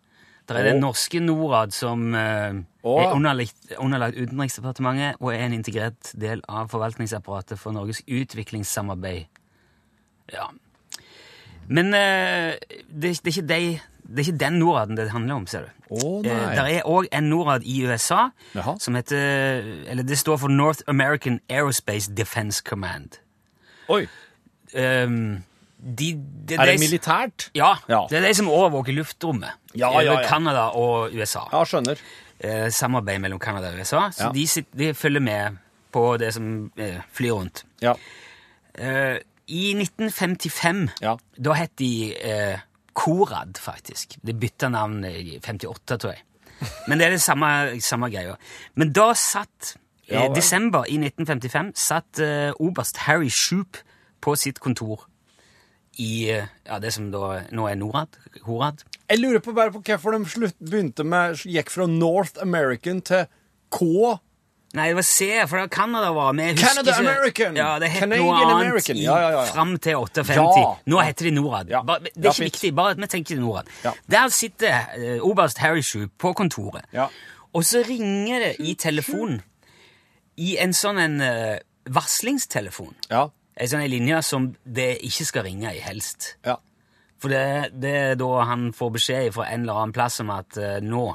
[0.53, 6.11] Det er den norske Norad som eh, er underlagt, underlagt Utenriksdepartementet og er en integrert
[6.19, 9.25] del av forvaltningsapparatet for Norges utviklingssamarbeid.
[10.33, 10.49] Ja.
[11.67, 13.61] Men eh, det, det, er ikke de,
[14.03, 15.77] det er ikke den Noraden det handler om, ser du.
[15.91, 16.55] Nei.
[16.55, 18.77] der er òg en Norad i USA Jaha.
[18.79, 19.59] som heter
[19.91, 23.19] Eller det står for North American Aerospace Defense Command.
[23.91, 24.05] Oi.
[24.71, 25.43] Um,
[25.81, 26.13] de,
[26.45, 27.49] de, Er det de- militært?
[27.55, 28.05] Ja, Ja.
[28.09, 29.49] det er de som overvåker luftrommet.
[29.75, 30.27] Ja, over ja, ja.
[30.29, 31.39] Canada og USA.
[31.51, 31.97] Ja, skjønner.
[32.39, 34.09] Eh, samarbeid mellom Canada og USA.
[34.11, 35.57] Så de, sitter, de følger med
[35.91, 37.63] på det som eh, flyr rundt.
[37.81, 37.93] Ja.
[38.75, 39.17] Eh,
[39.47, 41.15] I 1955, Ja.
[41.43, 42.59] da het de eh,
[42.93, 44.17] Korad, faktisk.
[44.25, 46.21] De bytta navn i 58, tror jeg.
[46.87, 48.35] Men det er det samme, samme greia.
[48.75, 49.75] Men da satt
[50.11, 53.77] Ja, eh, desember i 1955 satt eh, oberst Harry Shoop
[54.21, 55.05] på sitt kontor
[56.01, 58.17] i eh, ja, det som da nå er Norad.
[58.47, 58.81] Horad?
[59.11, 63.27] Jeg lurer på bare på hvorfor de slutt, begynte med gikk fra North American til
[63.71, 63.87] K.
[64.71, 66.55] Nei, det var C, for da Canada var med.
[66.59, 67.57] Canada ikke- American!
[67.59, 70.35] Ja, det het Canadian noe annet i, Ja, ja, ja, fram til 58.
[70.37, 70.69] Ja.
[70.87, 71.73] Nå heter de Norad.
[71.87, 73.67] Bare, det er ikke viktig, bare at vi tenker Norad.
[74.07, 77.09] Der sitter uh, oberst Harry Shoe på kontoret, Ja.
[77.53, 79.41] og så ringer det i telefonen
[80.37, 81.57] i en sånn en uh,
[81.91, 82.95] varslingstelefon.
[83.11, 83.27] Ja.
[83.55, 86.35] En sånn linje som det ikke skal ringe i, helst.
[86.47, 86.57] Ja.
[87.21, 90.57] For det, det er da han får beskjed fra en eller annen plass om at
[90.57, 91.05] uh, nå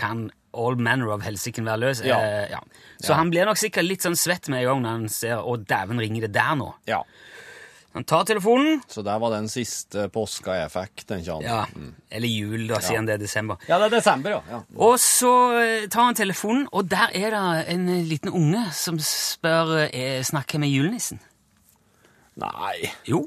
[0.00, 2.02] kan all manner of helsiken være løs.
[2.02, 2.08] Mm.
[2.10, 2.18] Ja.
[2.18, 2.60] Uh, ja.
[3.04, 5.56] Så han blir nok sikkert litt sånn svett med en gang når han ser å
[5.60, 6.72] dæven, ringer det der nå.
[6.90, 7.02] ja.
[7.96, 8.82] Han tar telefonen.
[8.86, 11.42] Så der var den siste påska jeg fikk, tenker han.
[11.42, 13.56] Ja, Eller jul, da, siden det er desember.
[13.66, 14.42] Ja, det er desember, ja.
[14.52, 14.58] ja.
[14.76, 19.88] Og så eh, tar han telefonen, og der er det en liten unge som spør
[20.28, 21.18] Snakker med julenissen.
[22.38, 22.92] Nei.
[23.08, 23.26] Jo.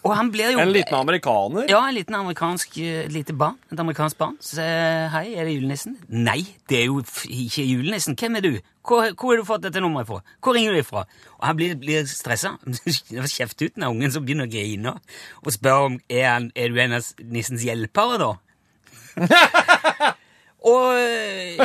[0.00, 1.66] Og han blir jo En liten amerikaner?
[1.68, 3.58] Ja, en liten amerikansk eh, et lite barn.
[3.72, 4.38] Et amerikansk barn.
[4.40, 5.98] Så sier hei, er det julenissen?
[6.08, 8.16] Nei, det er jo ikke julenissen.
[8.16, 8.52] Hvem er du?
[8.80, 10.22] Hvor, hvor har du fått dette nummeret fra?
[10.40, 11.04] Hvor ringer du ifra?
[11.36, 12.54] Og han blir, blir stressa.
[13.36, 14.94] Kjeft ut den ungen som begynner å grine,
[15.44, 18.32] og spør om er, han, er du en av nissens hjelpere, da?
[20.70, 21.60] og eh,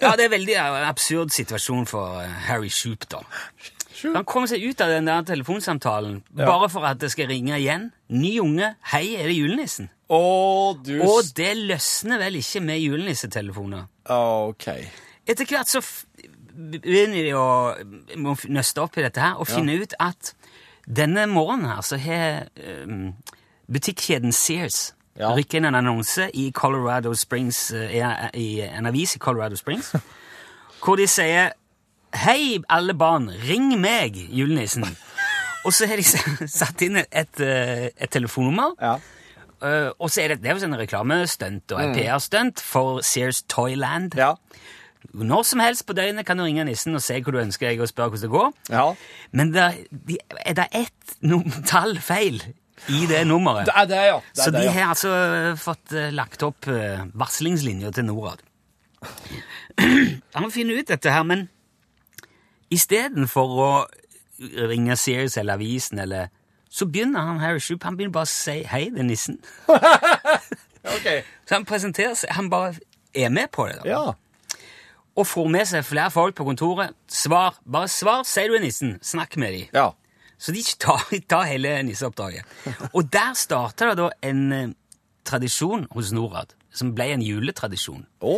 [0.00, 3.22] Ja, det er en veldig eh, absurd situasjon for eh, Harry Shoop, da.
[4.02, 7.90] Han kommer seg ut av den der telefonsamtalen bare for at det skal ringe igjen.
[8.10, 8.72] Ny unge.
[8.92, 9.90] Hei, er det julenissen?
[10.12, 10.20] Å,
[10.84, 13.86] du Og det løsner vel ikke med julenissetelefoner.
[14.10, 14.66] OK.
[15.26, 15.80] Etter hvert så
[16.54, 17.46] begynner de å
[18.52, 20.34] nøste opp i dette her og finne ut at
[20.86, 22.50] denne morgenen her så har
[22.84, 23.14] um,
[23.72, 25.30] butikkjeden Sears Ja.
[25.34, 28.02] rykket inn en annonse i Colorado Springs, eh, i,
[28.34, 29.92] i en avis i Colorado Springs,
[30.84, 31.52] hvor de sier
[32.14, 34.86] Hei, alle barn, ring meg, julenissen.
[35.66, 36.04] Og så har de
[36.60, 38.76] satt inn et, eh, et telefonnummer.
[38.78, 38.94] Ja.
[39.64, 43.42] Eh, og så er det, det er jo sånn reklamestunt og et PR-stunt for Sears
[43.50, 44.14] Toyland.
[44.20, 44.34] Ja.
[45.14, 47.82] Når som helst på døgnet kan du ringe nissen og se hva du ønsker deg
[47.82, 48.52] og spørre hvordan det går.
[48.70, 48.86] Ja.
[49.32, 51.16] Men det, de, er det ett
[51.66, 52.38] tall feil
[52.94, 53.66] i det nummeret.
[53.66, 54.20] Det er det, ja.
[54.30, 55.16] Det er så det, de har altså
[55.60, 58.44] fått eh, lagt opp varslingslinjer til Norad.
[60.38, 61.48] Han finner ut dette her, men
[62.74, 63.68] istedenfor å
[64.68, 66.32] ringe Sears eller avisen, eller,
[66.70, 69.38] så begynner han Harry Shoop han begynner bare å si 'hei, det er nissen'.
[70.96, 71.22] okay.
[71.46, 72.74] Så han presenterer seg, han bare
[73.14, 73.78] er med på det.
[73.82, 73.88] da.
[73.88, 74.14] Ja.
[75.14, 76.94] Og får med seg flere folk på kontoret.
[77.06, 77.54] Svar.
[77.62, 78.98] Bare svar, sier du er nissen.
[79.02, 79.68] Snakk med dem.
[79.74, 79.92] Ja.
[80.38, 82.44] Så de tar, tar hele nisseoppdraget.
[82.92, 84.72] Og der starta det da en eh,
[85.24, 88.02] tradisjon hos Norad, som ble en juletradisjon.
[88.20, 88.34] Å.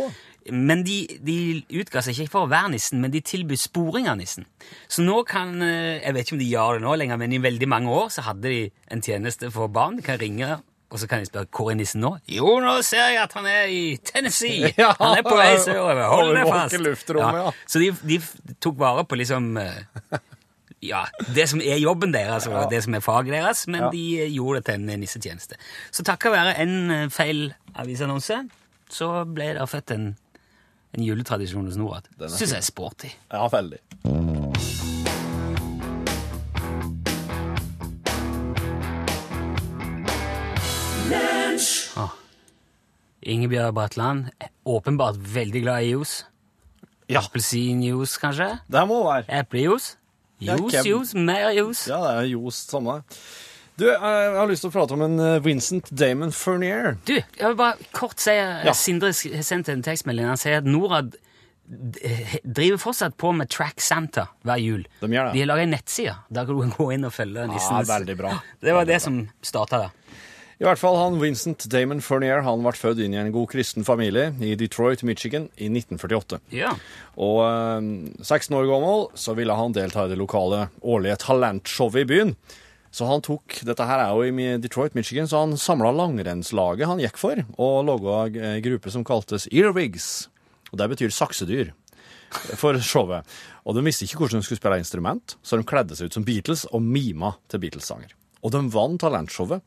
[0.51, 1.37] Men de, de
[1.81, 4.47] utga seg ikke for å være nissen, men de tilbød sporing av nissen.
[4.91, 7.41] Så nå kan eh, Jeg vet ikke om de gjør det nå lenger, men i
[7.43, 9.97] veldig mange år så hadde de en tjeneste for barn.
[9.99, 10.57] De kan ringe
[10.87, 12.13] Og så kan jeg spørre hvor er nissen nå?
[12.31, 14.71] Jo, nå ser jeg at han er i Tennessee!
[14.79, 16.05] Ja, han er på vei sørover.
[16.13, 17.11] Hold deg fast!
[17.19, 17.51] ja.
[17.67, 18.21] Så de, de
[18.63, 20.21] tok vare på liksom eh,
[20.85, 21.03] ja,
[21.35, 24.61] det som er jobben deres, og det som er faget deres, men de eh, gjorde
[24.61, 25.59] det til en nissetjeneste.
[25.91, 28.43] Så takket være en feil avisannonse,
[28.93, 30.07] så ble det født en,
[30.93, 32.07] en juletradisjon hos Norad.
[32.29, 33.11] Syns jeg er sporty.
[33.31, 33.79] Ja, veldig.
[43.27, 46.25] Ingebjørg Bratland, er åpenbart veldig glad i juice.
[47.09, 47.21] Ja.
[47.23, 48.49] Appelsinjuice, kanskje?
[48.71, 49.25] Det må være.
[49.39, 49.95] Eplejuice?
[50.41, 51.87] Ja, Juice, hvem- juice, mer juice.
[51.89, 53.01] Ja, det er juice, samme.
[53.77, 56.95] Du, jeg jeg har lyst til å prate om en eh, Vincent Damon Fernier.
[57.05, 58.73] Du, jeg vil bare kort si Ja.
[58.73, 60.25] Sindre har sendt en tekstmelding.
[60.31, 61.13] Han sier at Norad
[62.01, 64.87] eh, driver fortsatt på med Track Santa hver jul.
[65.03, 65.35] De gjør det.
[65.37, 66.17] De har laga ei nettside.
[66.33, 67.85] Der kan du gå inn og følge nissen.
[67.93, 68.33] veldig bra.
[68.65, 69.93] Det var Veldig det som starta det.
[70.57, 73.85] I hvert fall han Vincent Damon Fernier han ble født inn i en god kristen
[73.85, 76.39] familie i Detroit, Michigan i 1948.
[76.57, 76.71] Ja.
[77.13, 77.91] Og øh,
[78.25, 82.33] 16 år gammel så ville han delta i det lokale årlige talentshowet i byen.
[82.91, 87.01] Så han tok, dette her er jo i Detroit, Michigan, så han samla langrennslaget han
[87.03, 88.23] gikk for, og laga
[88.53, 90.29] en gruppe som kaltes Earwigs.
[90.71, 91.73] Og det betyr saksedyr
[92.59, 93.27] for showet.
[93.67, 96.25] Og de visste ikke hvordan de skulle spille instrument, så de kledde seg ut som
[96.27, 98.13] Beatles og mima til Beatles-sanger.
[98.43, 99.63] Og de vant talentshowet.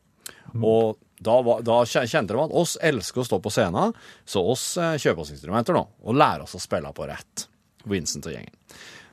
[0.57, 3.93] Og da, var, da kjente de at oss elsker å stå på scenen,
[4.25, 7.45] så oss eh, kjøper oss instrumenter nå, og lærer oss å spille på rett.
[7.89, 8.53] Vincent og gjengen.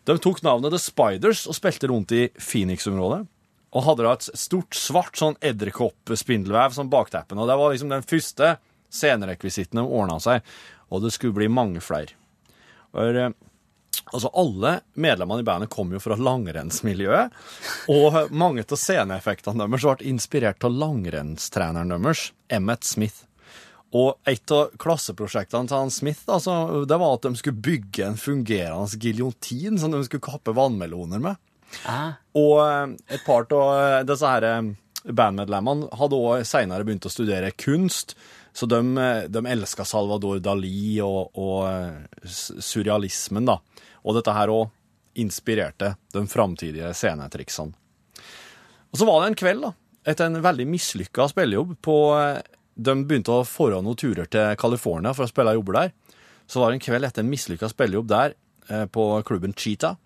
[0.09, 3.27] De tok navnet The Spiders og spilte rundt i Phoenix-området.
[3.76, 7.40] Og hadde da et stort, svart sånn edderkoppspindelvev som bakteppen.
[7.40, 8.57] Og det var liksom den første
[8.88, 10.46] scenerekvisitten de ordna seg,
[10.88, 12.16] og det skulle bli mange flere.
[12.94, 13.35] For, eh,
[14.12, 17.33] altså Alle medlemmene i bandet kom jo fra langrennsmiljøet,
[17.92, 23.26] og mange av sceneeffektene deres ble inspirert av langrennstreneren deres, Emmet Smith.
[23.96, 28.18] Og et av klasseprosjektene til han Smith altså, det var at de skulle bygge en
[28.20, 31.40] fungerende giljotin som de skulle kappe vannmeloner med.
[31.88, 34.70] Ah, Og eh, et par av disse her eh,
[35.04, 38.16] bandmedlemmene hadde også senere begynt å studere kunst,
[38.57, 43.59] så de, eh, de elska Salvador Dali og, og eh, surrealismen, da.
[44.04, 44.70] Og dette her òg
[45.18, 47.74] inspirerte de framtidige scenetriksene.
[48.88, 49.72] Og så var det en kveld, da,
[50.09, 52.40] etter en veldig mislykka spillejobb på eh,
[52.78, 55.88] De begynte å få noen turer til California for å spille jobber der.
[56.46, 58.37] Så var det en kveld etter en mislykka spillejobb der,
[58.70, 59.98] eh, på klubben Cheetah.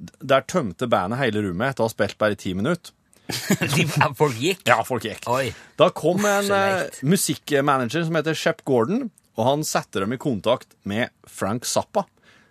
[0.00, 2.94] Der tømte bandet hele rommet etter å ha spilt bare i ti minutter.
[4.20, 4.64] folk gikk?
[4.66, 5.26] Ja, folk gikk.
[5.30, 5.50] Oi.
[5.78, 10.20] Da kom en Så eh, musikkmanager som heter Shep Gordon, og han satte dem i
[10.20, 12.06] kontakt med Frank Zappa.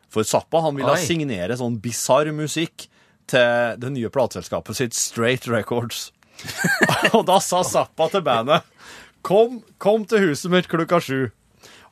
[0.09, 1.01] For Zappa han ville Oi.
[1.03, 2.87] signere sånn bisarr musikk
[3.29, 6.09] til det nye plateselskapet sitt Straight Records.
[7.15, 8.63] og da sa Zappa til bandet
[9.21, 11.27] kom, kom til huset mitt klokka sju.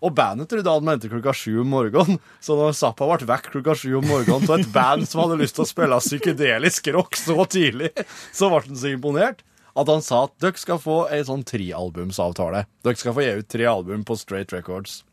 [0.06, 3.76] Og bandet trodde han mente klokka sju om morgenen, så når Zappa ble vekk klokka
[3.80, 7.46] sju om morgenen til et band som hadde lyst til å spille psykedelisk rock så
[7.50, 7.94] tidlig,
[8.36, 9.44] så ble han så imponert
[9.78, 12.64] at han sa at dere skal få ei sånn trealbumsavtale.
[12.86, 15.04] Dere skal få gi ut tre album på Straight Records.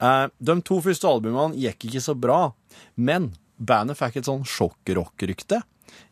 [0.00, 2.40] Eh, de to første albumene gikk ikke så bra,
[3.00, 5.62] men bandet fikk et sånn sjokkrock-rykte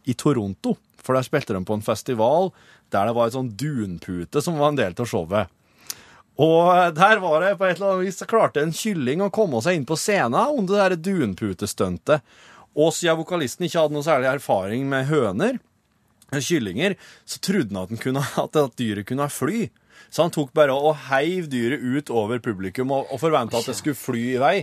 [0.09, 0.79] i Toronto.
[1.05, 2.49] For der spilte de på en festival
[2.95, 5.53] der det var et sånn dunpute som var en del av showet.
[6.43, 9.31] Og eh, der var det på et eller annet vis så klarte en kylling å
[9.35, 12.25] komme seg inn på scenen under det der dunputestuntet.
[12.75, 15.61] Og siden vokalisten ikke hadde noe særlig erfaring med høner,
[16.33, 19.69] eh, kyllinger, så trodde han at, den kunne, at dyret kunne fly.
[20.11, 23.77] Så han tok bare og heiv dyret ut over publikum og, og forventa at det
[23.79, 24.57] skulle fly i vei.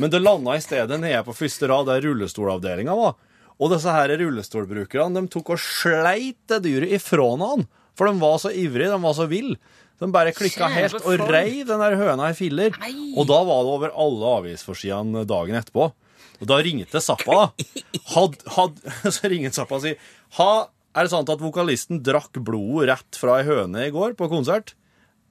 [0.00, 3.16] Men det landa i stedet nede på første rad der rullestolavdelinga var.
[3.56, 7.64] Og disse her rullestolbrukerne de tok og sleit det dyret ifra han.
[7.96, 9.56] For de var så ivrige, de var så ville.
[9.96, 12.74] De bare klikka helt og rei den der høna i filler.
[12.82, 13.14] Nei.
[13.16, 15.88] Og da var det over alle avisforsidene dagen etterpå.
[16.36, 17.76] Og da ringte Zappa, da.
[18.12, 18.80] Had, had,
[19.16, 19.96] så ringte Zappa og sier
[20.36, 20.50] ha,
[20.96, 24.74] Er det sant at vokalisten drakk blodet rett fra ei høne i går på konsert?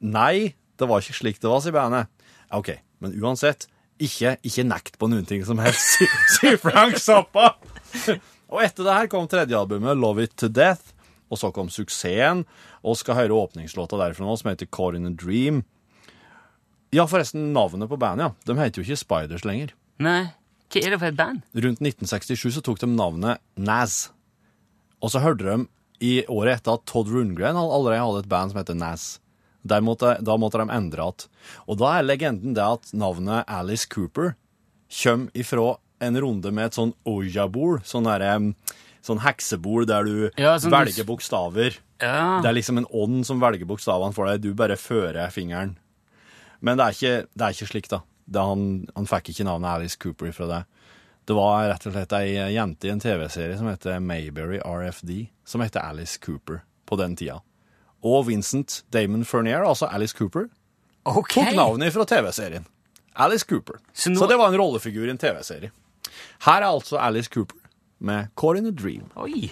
[0.02, 2.10] Nei, det var ikke slik det var, sier bandet.
[2.54, 3.68] OK, men uansett,
[4.02, 6.02] ikke, ikke nekt på noen ting som helst,
[6.36, 7.54] sier Frank Zappa.
[8.54, 10.95] Og etter det her kom tredje albumet, Love It To Death.
[11.32, 12.44] Og så kom suksessen,
[12.86, 15.64] og skal høre åpningslåta derfra nå, som heter Caught In A Dream.
[16.94, 18.34] Ja, forresten, navnet på bandet, ja.
[18.48, 19.74] De heter jo ikke Spiders lenger.
[20.04, 20.34] Nei.
[20.72, 21.44] Hva er det for et band?
[21.56, 24.10] Rundt 1967 så tok de navnet Naz.
[25.04, 25.68] Og så hørte de
[26.04, 29.06] i året etter at Todd Rundgren allerede hadde et band som heter Naz.
[29.66, 31.28] Der måtte, da måtte de endre at.
[31.66, 34.36] Og da er legenden det at navnet Alice Cooper
[35.02, 38.36] kommer ifra en runde med et sånn Oja-bord, sånn derre
[39.06, 41.78] sånn heksebol der du Ja, sånn du- velger bokstaver.
[42.02, 42.42] Ja.
[42.42, 45.76] Det er liksom en ånd som velger bokstavene for deg, du bare fører fingeren.
[46.62, 48.02] Men det er ikke, det er ikke slik, da.
[48.28, 50.66] Det han, han fikk ikke navnet Alice Cooper fra det.
[51.28, 55.62] Det var rett og slett ei jente i en TV-serie som heter Mayberry RFD, som
[55.62, 57.40] heter Alice Cooper på den tida.
[58.06, 60.50] Og Vincent Damon Fernier, altså Alice Cooper,
[61.06, 61.46] okay.
[61.46, 62.66] tok navnet fra TV-serien.
[63.16, 63.80] Alice Cooper.
[63.94, 65.72] Så Så, det var en rollefigur i en TV-serie.
[66.46, 67.58] Her er altså Alice Cooper
[68.00, 69.10] med Caught in a Dream.
[69.16, 69.52] Oi.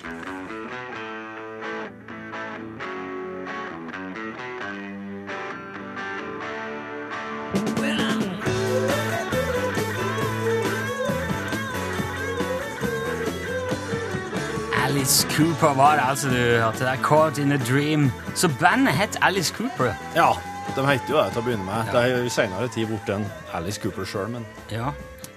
[14.85, 16.95] Alice Cooper var det altså du hørte der.
[16.95, 18.11] Caught in a Dream.
[18.35, 19.93] Så bandet het Alice Cooper.
[20.15, 20.27] Ja,
[20.75, 21.89] de heter jo det til å begynne med.
[21.91, 24.91] Det er jo i senere tid blitt en Alice Cooper sjøl, men Ja.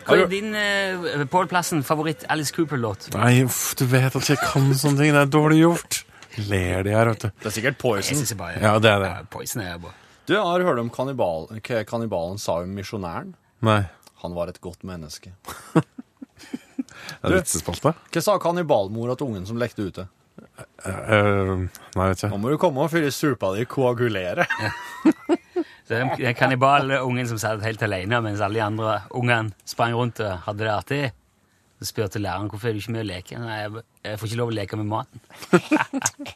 [0.06, 3.08] Hva er din uh, Pål Plassen favoritt Alice Cooper-låt?
[3.16, 5.14] Nei, uff, du vet at jeg kan sånne ting.
[5.16, 6.02] Det er dårlig gjort.
[6.46, 7.30] Ler de her, vet du.
[7.42, 8.18] det er sikkert Jeg Poison.
[8.20, 9.12] synes jeg bare Ja, det er det.
[9.12, 9.92] Ja, Poison er bra.
[10.26, 13.34] Du har hørt om kannibal, hva kannibalen sa om misjonæren?
[13.64, 13.82] Nei.
[14.22, 15.32] Han var et godt menneske.
[17.22, 17.92] Er det vitsespalte?
[18.12, 20.06] Hva sa kannibalmora til ungen som lekte ute?
[20.84, 21.66] Uh,
[21.96, 24.46] nei, vet Nå må du komme og fylle suppa di koagulere.
[25.88, 30.42] Den den kannibalungen som satt helt alene mens alle de andre ungene sprang rundt og
[30.48, 31.02] hadde det artig.
[31.76, 33.36] Så spurte læreren hvorfor er du ikke med å leke.
[33.36, 35.20] Nei, jeg, jeg får ikke lov å leke med maten.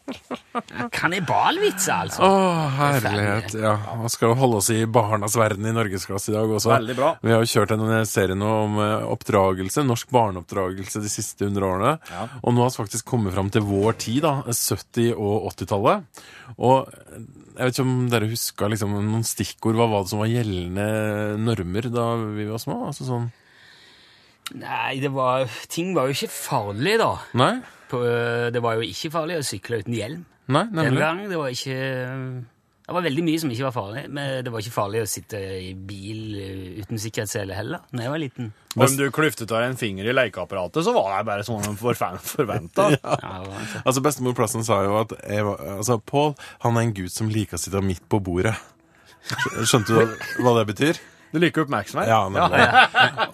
[0.99, 2.27] Kannibalvitser, altså.
[2.27, 3.55] Å, herlighet.
[3.57, 3.73] Ja,
[4.03, 6.75] Vi skal jo holde oss i barnas verden i norgesklasse i dag også.
[6.75, 7.15] Veldig bra.
[7.25, 11.73] Vi har jo kjørt en serie nå om eh, oppdragelse, norsk barneoppdragelse de siste hundre
[11.73, 11.97] årene.
[12.43, 16.25] Og nå har vi faktisk kommet fram til vår tid, da, 70- og 80-tallet.
[16.61, 19.81] Og jeg vet ikke om dere huska liksom, noen stikkord.
[19.81, 20.89] Hva var det som var gjeldende
[21.49, 22.83] normer da vi var små?
[22.93, 23.31] Altså sånn
[24.59, 27.13] Nei, det var, ting var jo ikke farlig, da.
[27.39, 27.53] Nei?
[27.91, 28.01] På,
[28.55, 30.25] det var jo ikke farlig å sykle uten hjelm.
[30.51, 31.75] Nei, Den gang, det var ikke
[32.89, 35.39] Det var veldig mye som ikke var farlig, men det var ikke farlig å sitte
[35.39, 38.49] i bil eh, uten sikkerhetssele heller, da jeg var liten.
[38.75, 42.89] Om du klyftet av en finger i lekeapparatet, så var det bare sånn de forventa.
[42.97, 43.85] Ja, ja, altså.
[43.85, 46.35] Altså Bestemor Plassen sa jo at Eva, altså, Paul
[46.67, 48.57] han er en gutt som liker å sitte midt på bordet.
[49.63, 51.03] Skjønte du hva det betyr?
[51.31, 52.09] Du liker oppmerksomhet?
[52.11, 52.65] Ja, nemlig.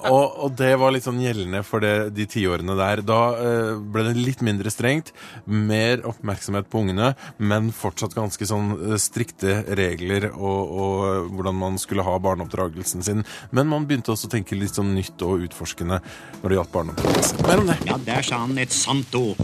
[0.07, 3.01] Og, og det var litt sånn gjeldende for det, de tiårene der.
[3.07, 5.15] Da eh, ble det litt mindre strengt,
[5.49, 11.81] mer oppmerksomhet på ungene, men fortsatt ganske sånn eh, strikte regler og, og hvordan man
[11.81, 13.25] skulle ha barneoppdragelsen sin.
[13.57, 16.03] Men man begynte også å tenke litt sånn nytt og utforskende
[16.43, 17.41] når det gjaldt barneoppdragelse.
[17.49, 17.79] Mer om det.
[17.89, 19.41] Ja, der sa han et sant ord.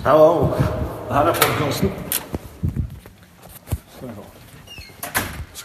[0.00, 0.56] Hello.
[1.10, 1.92] Her er podkasten.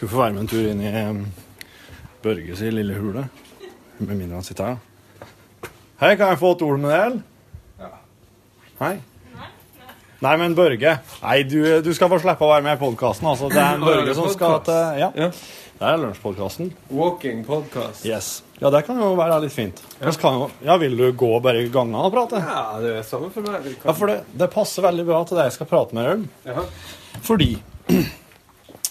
[0.06, 0.89] Skal vi få være med en tur inn i
[2.22, 3.24] Børges i lille hule?
[3.98, 5.30] Med mindre han sitter her.
[5.98, 7.06] Hei, kan jeg få et ord med deg?
[7.80, 7.96] eller?
[8.84, 8.91] Hei?
[10.22, 10.91] Nei, men Børge
[11.24, 13.26] Nei, du, du skal få slippe å være med i podkasten.
[13.32, 13.50] Altså.
[13.50, 15.08] Det er en Børge som skal til Ja.
[15.15, 16.70] Det er lunsjpodkasten.
[16.94, 18.06] Walking podcast.
[18.06, 18.28] Yes.
[18.62, 19.82] Ja, det kan jo være litt fint.
[19.98, 20.13] Ja.
[20.22, 22.44] Kan jo, ja, Vil du gå bare i gangene og prate?
[22.46, 23.74] Ja, det er samme for meg.
[23.82, 26.30] Ja, for det, det passer veldig bra til det jeg skal prate med deg om.
[26.46, 26.68] Ja.
[27.26, 27.50] Fordi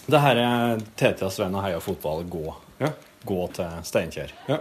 [0.07, 2.91] det her er Tetias venn og Heia Fotball gå, Ja.
[3.25, 4.33] gå til Steinkjer.
[4.49, 4.59] Ja.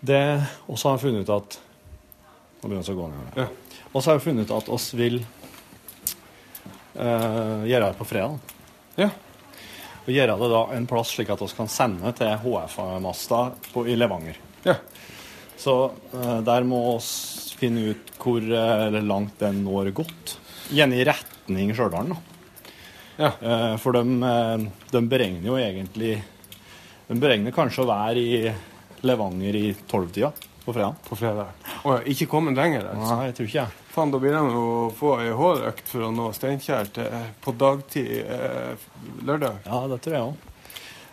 [0.00, 0.22] Det,
[0.66, 1.60] og så har vi funnet ut at
[2.62, 3.38] Nå begynner vi å gå ned.
[3.42, 3.46] Ja.
[3.92, 5.16] Og så har vi funnet ut at oss vil
[6.94, 8.38] uh, gjøre det på fredag.
[9.00, 9.08] Ja.
[10.04, 13.40] Og gjøre det da en plass slik at vi kan sende til HF-masta
[13.82, 14.38] i Levanger.
[14.62, 14.76] Ja.
[15.58, 20.36] Så uh, der må vi finne ut hvor uh, langt den når godt.
[20.70, 22.31] Gjerne i retning Stjørdal, da.
[23.16, 23.32] Ja.
[23.40, 26.14] Eh, for de, eh, de beregner jo egentlig
[27.08, 28.52] De beregner kanskje å være i
[29.02, 30.30] Levanger i tolvtida
[30.62, 31.00] på fredag.
[31.08, 31.48] På fredag.
[31.82, 33.16] og ja, ikke kommet lenger, altså.
[33.16, 33.80] Nei, jeg tror ikke jeg.
[33.92, 36.92] Faen, da blir de å få ei hårøkt for å nå Steinkjer
[37.42, 38.86] på dagtid eh,
[39.26, 39.58] lørdag.
[39.66, 40.48] Ja, det tror jeg òg.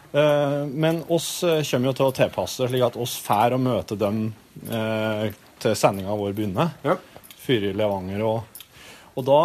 [0.10, 3.98] Men oss eh, kommer jo til å tilpasse det slik at oss får å møte
[4.00, 4.22] dem
[4.70, 5.28] eh,
[5.60, 6.72] til sendinga vår begynner.
[6.86, 6.96] Ja.
[7.40, 8.24] Fyre i Levanger.
[8.26, 8.64] Og,
[9.16, 9.42] og da,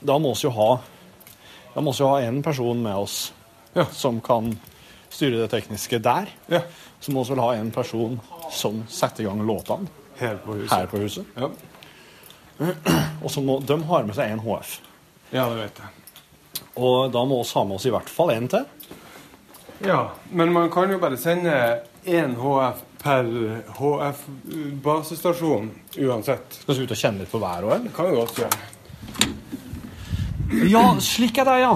[0.00, 0.70] da må vi jo ha
[1.74, 3.32] Da må vi jo ha en person med oss
[3.74, 3.84] Ja.
[3.90, 4.52] som kan
[5.10, 6.28] styre det tekniske der.
[6.48, 6.60] Ja.
[7.00, 8.20] Så må vi vel ha en person
[8.52, 9.86] som setter i gang låtene
[10.18, 10.70] Her på huset.
[10.78, 11.24] her på huset.
[11.36, 11.48] Ja.
[13.24, 14.76] Og så må de ha med seg en HF.
[15.32, 15.88] ja, det vet jeg.
[16.76, 18.64] Og da må vi ha med oss i hvert fall en til.
[19.84, 23.24] Ja, men man kan jo bare sende én HF per
[23.78, 26.60] HF-basestasjon uansett.
[26.62, 27.88] Skal vi ut og kjenne litt på været òg, eller?
[27.88, 28.58] Det kan vi godt gjøre.
[30.70, 31.74] Ja, slik er det, ja.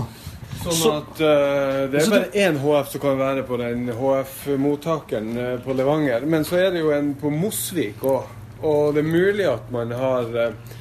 [0.58, 5.52] Sånn at uh, det er bare én HF som kan være på den HF-mottakeren uh,
[5.64, 6.26] på Levanger.
[6.26, 8.34] Men så er det jo en på Mosvik òg.
[8.58, 10.76] Og det er mulig at man har uh,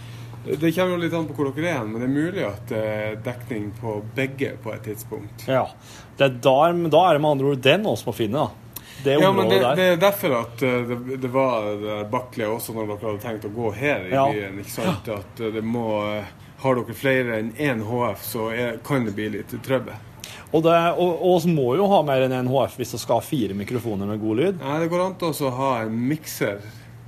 [0.47, 2.83] Det kommer jo litt an på hvor dere er, men det er mulig at det
[2.93, 5.45] er dekning på begge på et tidspunkt.
[5.47, 5.65] Ja.
[6.17, 8.67] Det er der, men da er det med andre ord den oss må finne, da.
[9.03, 12.88] Det Ja, men det, det er derfor at eh, det, det var det også når
[12.89, 14.25] dere hadde tenkt å gå her i Ja.
[14.31, 14.57] byen.
[14.63, 15.09] ikke sant?
[15.13, 16.31] At eh, det må eh,
[16.63, 19.93] Har dere flere enn én HF, så er, kan det bli litt trøbbel.
[20.55, 20.65] Og,
[21.27, 24.21] oss må jo ha mer enn en HF hvis vi skal ha fire mikrofoner med
[24.21, 24.61] god lyd.
[24.63, 26.61] Nei, Det går an til å ha en mikser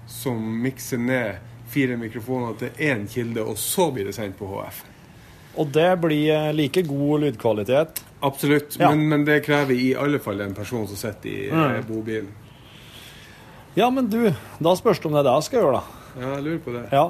[0.09, 1.39] som mikser ned
[1.69, 4.83] fire mikrofoner til én kilde, og så blir det sendt på HF.
[5.59, 8.03] Og det blir eh, like god lydkvalitet.
[8.21, 8.89] Absolutt, Ja.
[8.91, 11.75] men, men det krever i alle fall en person som sitter i Mm.
[11.75, 12.27] eh, bobilen.
[13.75, 16.21] Ja, men du, da spørs det om det er det jeg skal gjøre, da.
[16.21, 16.83] Ja, jeg lurer på det.
[16.91, 17.05] Ja.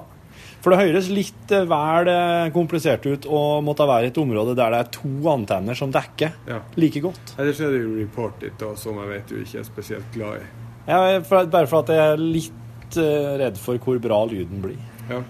[0.60, 4.56] For det høres litt eh, vel eh, komplisert ut å måtte være i et område
[4.60, 6.58] der det er to antenner som dekker Ja.
[6.76, 7.36] like godt.
[7.40, 10.42] Ellers er det jo Report It, da, som jeg vet du ikke er spesielt glad
[10.42, 10.50] i.
[10.90, 14.80] Ja, for, bare for at jeg er litt uh, redd for hvor bra lyden blir.
[15.10, 15.22] Ja.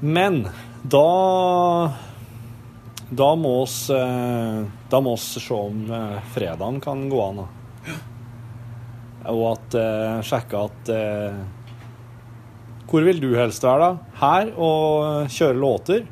[0.00, 0.44] Men
[0.84, 1.92] da
[3.10, 5.82] Da må oss Da må oss se om
[6.32, 7.42] fredagen kan gå an.
[7.42, 7.96] Da.
[9.34, 9.76] Og at
[10.24, 10.92] sjekke at
[12.90, 14.18] Hvor vil du helst være, da?
[14.20, 16.06] Her og kjøre låter?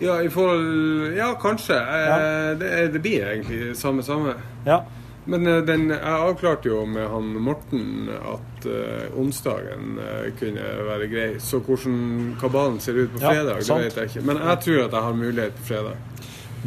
[0.00, 1.74] Ja, i forhold Ja, kanskje.
[1.74, 2.54] Eh, Ja.
[2.54, 4.34] Det, er- det blir egentlig samme samme.
[4.66, 4.80] Ja.
[5.26, 11.08] Men eh, den, jeg avklarte jo med han Morten at uh, onsdagen uh, kunne være
[11.10, 11.26] grei.
[11.38, 14.22] Så hvordan kabalen ser ut på fredag, det vet jeg ikke.
[14.26, 15.96] Men jeg tror at jeg har mulighet på fredag.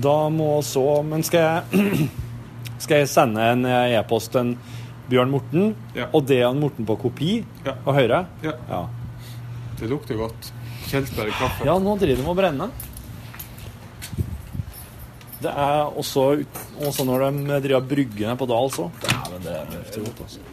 [0.03, 1.39] Da må så Men skal
[1.73, 1.87] jeg
[2.83, 4.53] Skal jeg sende en eh, e-post til
[5.09, 6.05] Bjørn Morten, Ja.
[6.13, 7.73] og det en Morten på kopi Ja.
[7.85, 8.25] og Høyre?
[8.43, 8.53] Ja.
[9.81, 10.51] Det lukter godt.
[10.91, 11.65] Kjelsberg kaffe.
[11.65, 12.67] Ja, nå driver de med å brenne.
[15.41, 16.25] Det er også,
[16.85, 18.85] også når de driver bryggene brygger ned på Dals så.
[19.01, 20.43] Dæven, det er heftig godt, altså.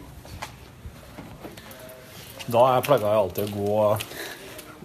[2.49, 3.73] Da er pleier jeg alltid å gå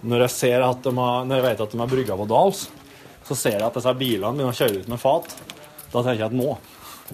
[0.05, 2.67] Når jeg ser at de har, når jeg vet at de har brygga på Dals,
[3.25, 5.37] så ser jeg at disse bilene begynner å kjøre ut med fat.
[5.89, 6.53] Da tenker jeg at nå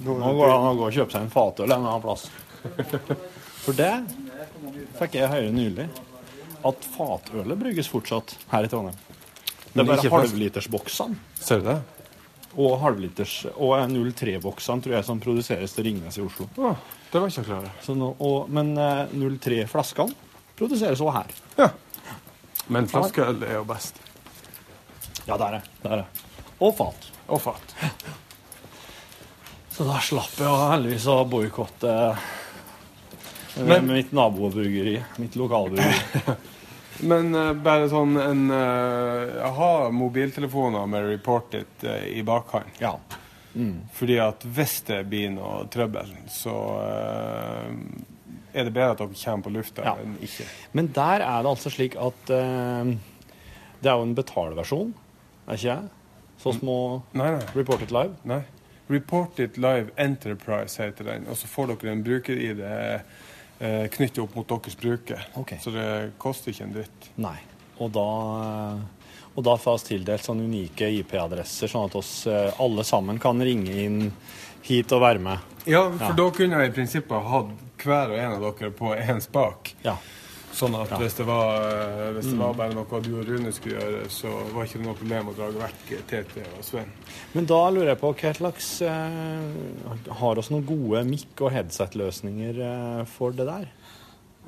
[0.04, 2.28] Nå går det an å gå og kjøpe seg en fatøl en eller annen plass.
[3.64, 3.94] For det
[5.00, 5.88] fikk jeg høre nylig.
[6.68, 8.97] At fatølet brygges fortsatt her i Trondheim.
[9.72, 11.80] Det er bare halvlitersboksene Ser du det?
[12.59, 16.47] og halvliters og 03-boksene tror jeg som produseres til Ringnes i Oslo.
[16.57, 16.74] Ja,
[17.12, 17.78] det var ikke klart klar.
[17.86, 20.16] Så nå, og, men eh, 03-flaskene
[20.59, 21.32] produseres også her.
[21.57, 21.70] Ja.
[22.72, 23.97] Men flaskeøl er jo best.
[25.28, 25.64] Ja, det er det.
[25.82, 26.28] det, er det.
[26.59, 27.09] Og fat.
[27.32, 27.76] Og fat.
[29.72, 31.91] Så da slapp jeg heldigvis å boikotte
[33.55, 34.97] eh, mitt nabobryggeri.
[35.24, 36.36] Mitt lokalbryggeri.
[37.08, 42.78] Men uh, bare sånn en uh, Ha mobiltelefoner med Report It eh, i bakhånd.
[42.82, 42.95] Ja.
[43.97, 46.54] Fordi at hvis det blir noe trøbbel, så
[46.86, 47.74] eh,
[48.56, 49.95] er det bedre at dere kommer på lufta Ja.
[49.99, 50.45] enn ikke.
[50.78, 52.93] Men der er det altså slik at eh,
[53.82, 54.93] det er jo en betaleversjon,
[55.47, 55.89] er ikke jeg?
[56.41, 56.78] Så små
[57.14, 57.43] Nei, nei.
[57.58, 58.16] Report It Live.
[58.24, 58.39] nei.
[58.91, 61.28] Report It Live Enterprise heter den.
[61.32, 62.64] Og så får dere en bruker-ID
[63.62, 65.28] uh, knyttet opp mot deres bruker.
[65.39, 65.59] Okay.
[65.62, 65.88] Så det
[66.22, 67.09] koster ikke en dritt.
[67.22, 67.38] Nei.
[67.82, 68.07] Og da,
[69.34, 73.41] og da får vi tildelt sånne unike IP-adresser, sånn at oss eh, alle sammen kan
[73.41, 74.12] ringe inn
[74.68, 75.39] hit og være med.
[75.66, 76.18] Ja, for Ja.
[76.20, 77.47] da kunne jeg i prinsippet hatt
[77.82, 79.74] hver og en av dere på én spak.
[79.86, 79.95] Ja.
[80.52, 82.39] Sånn at hvis, det var, eh, hvis det Mm.
[82.43, 85.36] var bare noe du og Rune skulle gjøre, så var ikke det noe problem å
[85.36, 86.91] dra vekk TT og Sven.
[87.34, 92.60] Men da lurer jeg på hva slags eh, Har vi noen gode mic- og headset-løsninger
[92.60, 93.68] eh, for det der?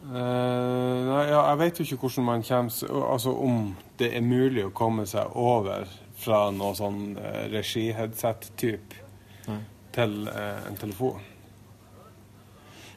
[0.04, 4.66] Eh, nei, ja, jeg vet jo ikke hvordan man kommer Altså om det er mulig
[4.68, 5.88] å komme seg over
[6.24, 9.00] fra noe sånn uh, regi-headset-type
[9.94, 11.20] til eh, en telefon.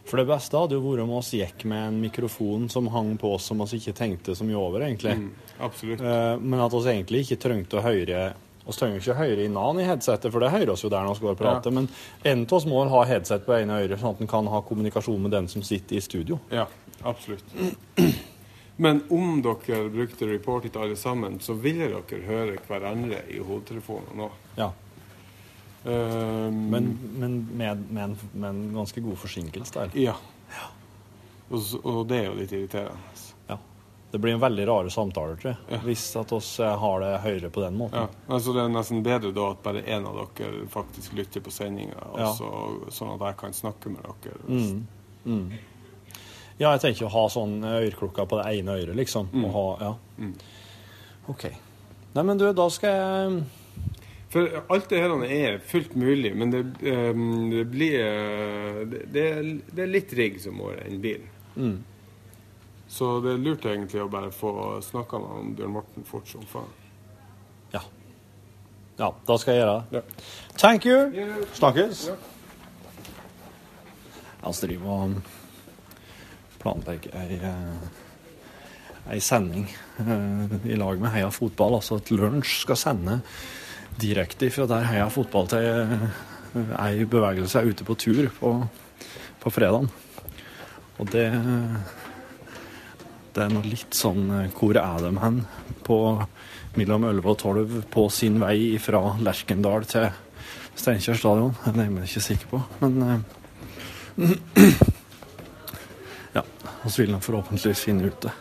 [0.06, 3.32] For det beste hadde jo vært om oss gikk med en mikrofon som hang på
[3.34, 5.16] oss som oss ikke tenkte så mye over, egentlig.
[5.18, 5.30] Mm,
[5.66, 6.00] absolutt.
[6.00, 8.28] Eh, men at oss egentlig ikke trengte å høre
[8.66, 11.04] oss trenger ikke å høre innan nan i headsetet, for det hører oss jo der
[11.06, 11.74] når vi går og prater.
[11.74, 11.86] Men
[12.26, 15.22] en av oss må ha headset på ene øret, sånn at en kan ha kommunikasjon
[15.22, 16.40] med den som sitter i studio.
[16.50, 16.66] Ja,
[17.06, 17.46] absolutt.
[18.76, 24.26] Men om dere brukte Report It alle sammen, så ville dere høre hverandre i hodetelefonene
[24.26, 24.42] òg.
[24.58, 24.72] Ja.
[25.86, 26.86] Um, Men,
[27.18, 29.90] men med, med, en, med en ganske god forsinkelse der.
[29.94, 30.14] Ja.
[31.50, 32.96] Og, og det er jo litt irriterende.
[33.48, 33.58] Ja.
[34.10, 35.78] Det blir en veldig rare samtaler, tror jeg, Ja.
[35.84, 38.02] hvis at oss eh, har det høyere på den måten.
[38.08, 41.52] Ja, altså Det er nesten bedre da at bare én av dere faktisk lytter på
[41.54, 42.32] sendinga, Ja.
[42.34, 44.40] sånn at jeg kan snakke med dere.
[44.48, 44.86] Mm.
[45.26, 45.52] Mm.
[46.58, 49.28] Ja, jeg tenker å ha sånn øreklokker på det ene øret, liksom.
[49.32, 49.46] Mm.
[49.52, 49.94] Ha, ja.
[50.18, 50.34] Mm.
[51.28, 51.46] OK.
[52.14, 53.42] Nei, men du, da skal jeg
[54.36, 59.22] For alt det her er fullt mulig, men det, um, det blir eh, det, det,
[59.32, 59.46] er,
[59.78, 61.30] det litt rigg som må inn bilen.
[61.56, 61.78] Mm.
[62.92, 64.52] Så det er lurt egentlig å bare få
[64.84, 66.68] snakka med han Bjørn Morten fort som faen.
[67.72, 67.80] Ja.
[69.00, 69.96] Ja, da skal jeg gjøre det.
[69.96, 70.28] Ja.
[70.60, 71.00] Thank you.
[71.56, 72.06] Snakkes.
[74.44, 75.18] Altså driver og
[76.60, 79.64] planlegger ei, eh, ei sending
[80.76, 81.80] i lag med Heia Fotball.
[81.80, 83.22] Altså at Lunsj skal sende
[84.00, 86.08] direkte fra der Heia Fotball til eh,
[86.80, 88.50] ei bevegelse ute på tur på,
[89.42, 89.90] på fredagen.
[90.96, 91.28] Og det
[93.36, 95.42] det er noe litt sånn eh, Hvor er de hen?
[95.84, 96.24] På
[96.76, 100.08] mellom 11 og 12 på sin vei fra Lerkendal til
[100.76, 101.54] Steinkjer stadion.
[101.64, 103.20] Det er jeg ikke sikker på, men eh,
[106.36, 106.42] Ja.
[106.84, 108.32] Og så vil de forhåpentligvis finne ut det.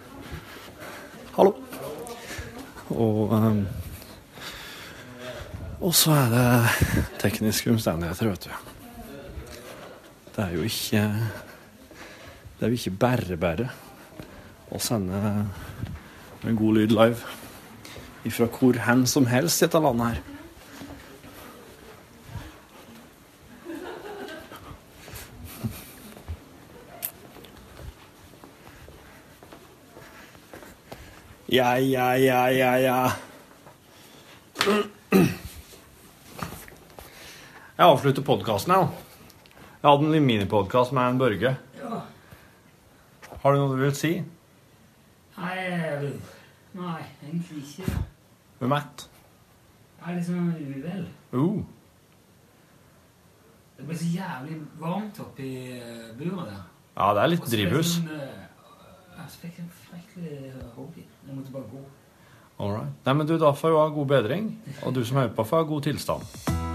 [1.36, 1.51] Hallo.
[2.95, 3.56] Og eh,
[5.86, 6.46] Og så er det
[7.22, 8.54] tekniske omstendigheter, vet du.
[10.34, 11.02] Det er jo ikke
[12.58, 13.68] Det er jo ikke bare bare
[14.74, 15.20] å sende
[16.46, 17.20] en god lyd live
[18.26, 20.24] ifra hvor hen som helst i dette landet her.
[31.54, 33.00] Ja, ja, ja, ja, ja.
[37.76, 38.88] Jeg avslutter podkasten, jeg.
[39.82, 41.49] Jeg hadde en minipodkast med en Børge.
[41.76, 41.97] Ja.
[43.41, 44.11] Har du noe du vil si?
[45.36, 46.05] Nei, eh,
[46.80, 47.97] nei, egentlig ikke.
[48.61, 49.09] Du er Matt?
[49.99, 51.03] Jeg er liksom sånn uvel.
[51.36, 51.59] Uh.
[53.76, 56.65] Det ble så jævlig varmt oppi eh, buret der.
[56.95, 57.97] Ja, det er litt det drivhus.
[57.99, 58.43] Jeg eh,
[59.17, 61.03] ja, fikk en fryktelig hobby.
[61.28, 61.84] Jeg måtte bare gå.
[62.55, 62.99] All right.
[63.03, 64.53] Nei, men du, da får du ha god bedring.
[64.86, 66.74] Og du som hører på, får ha god tilstand.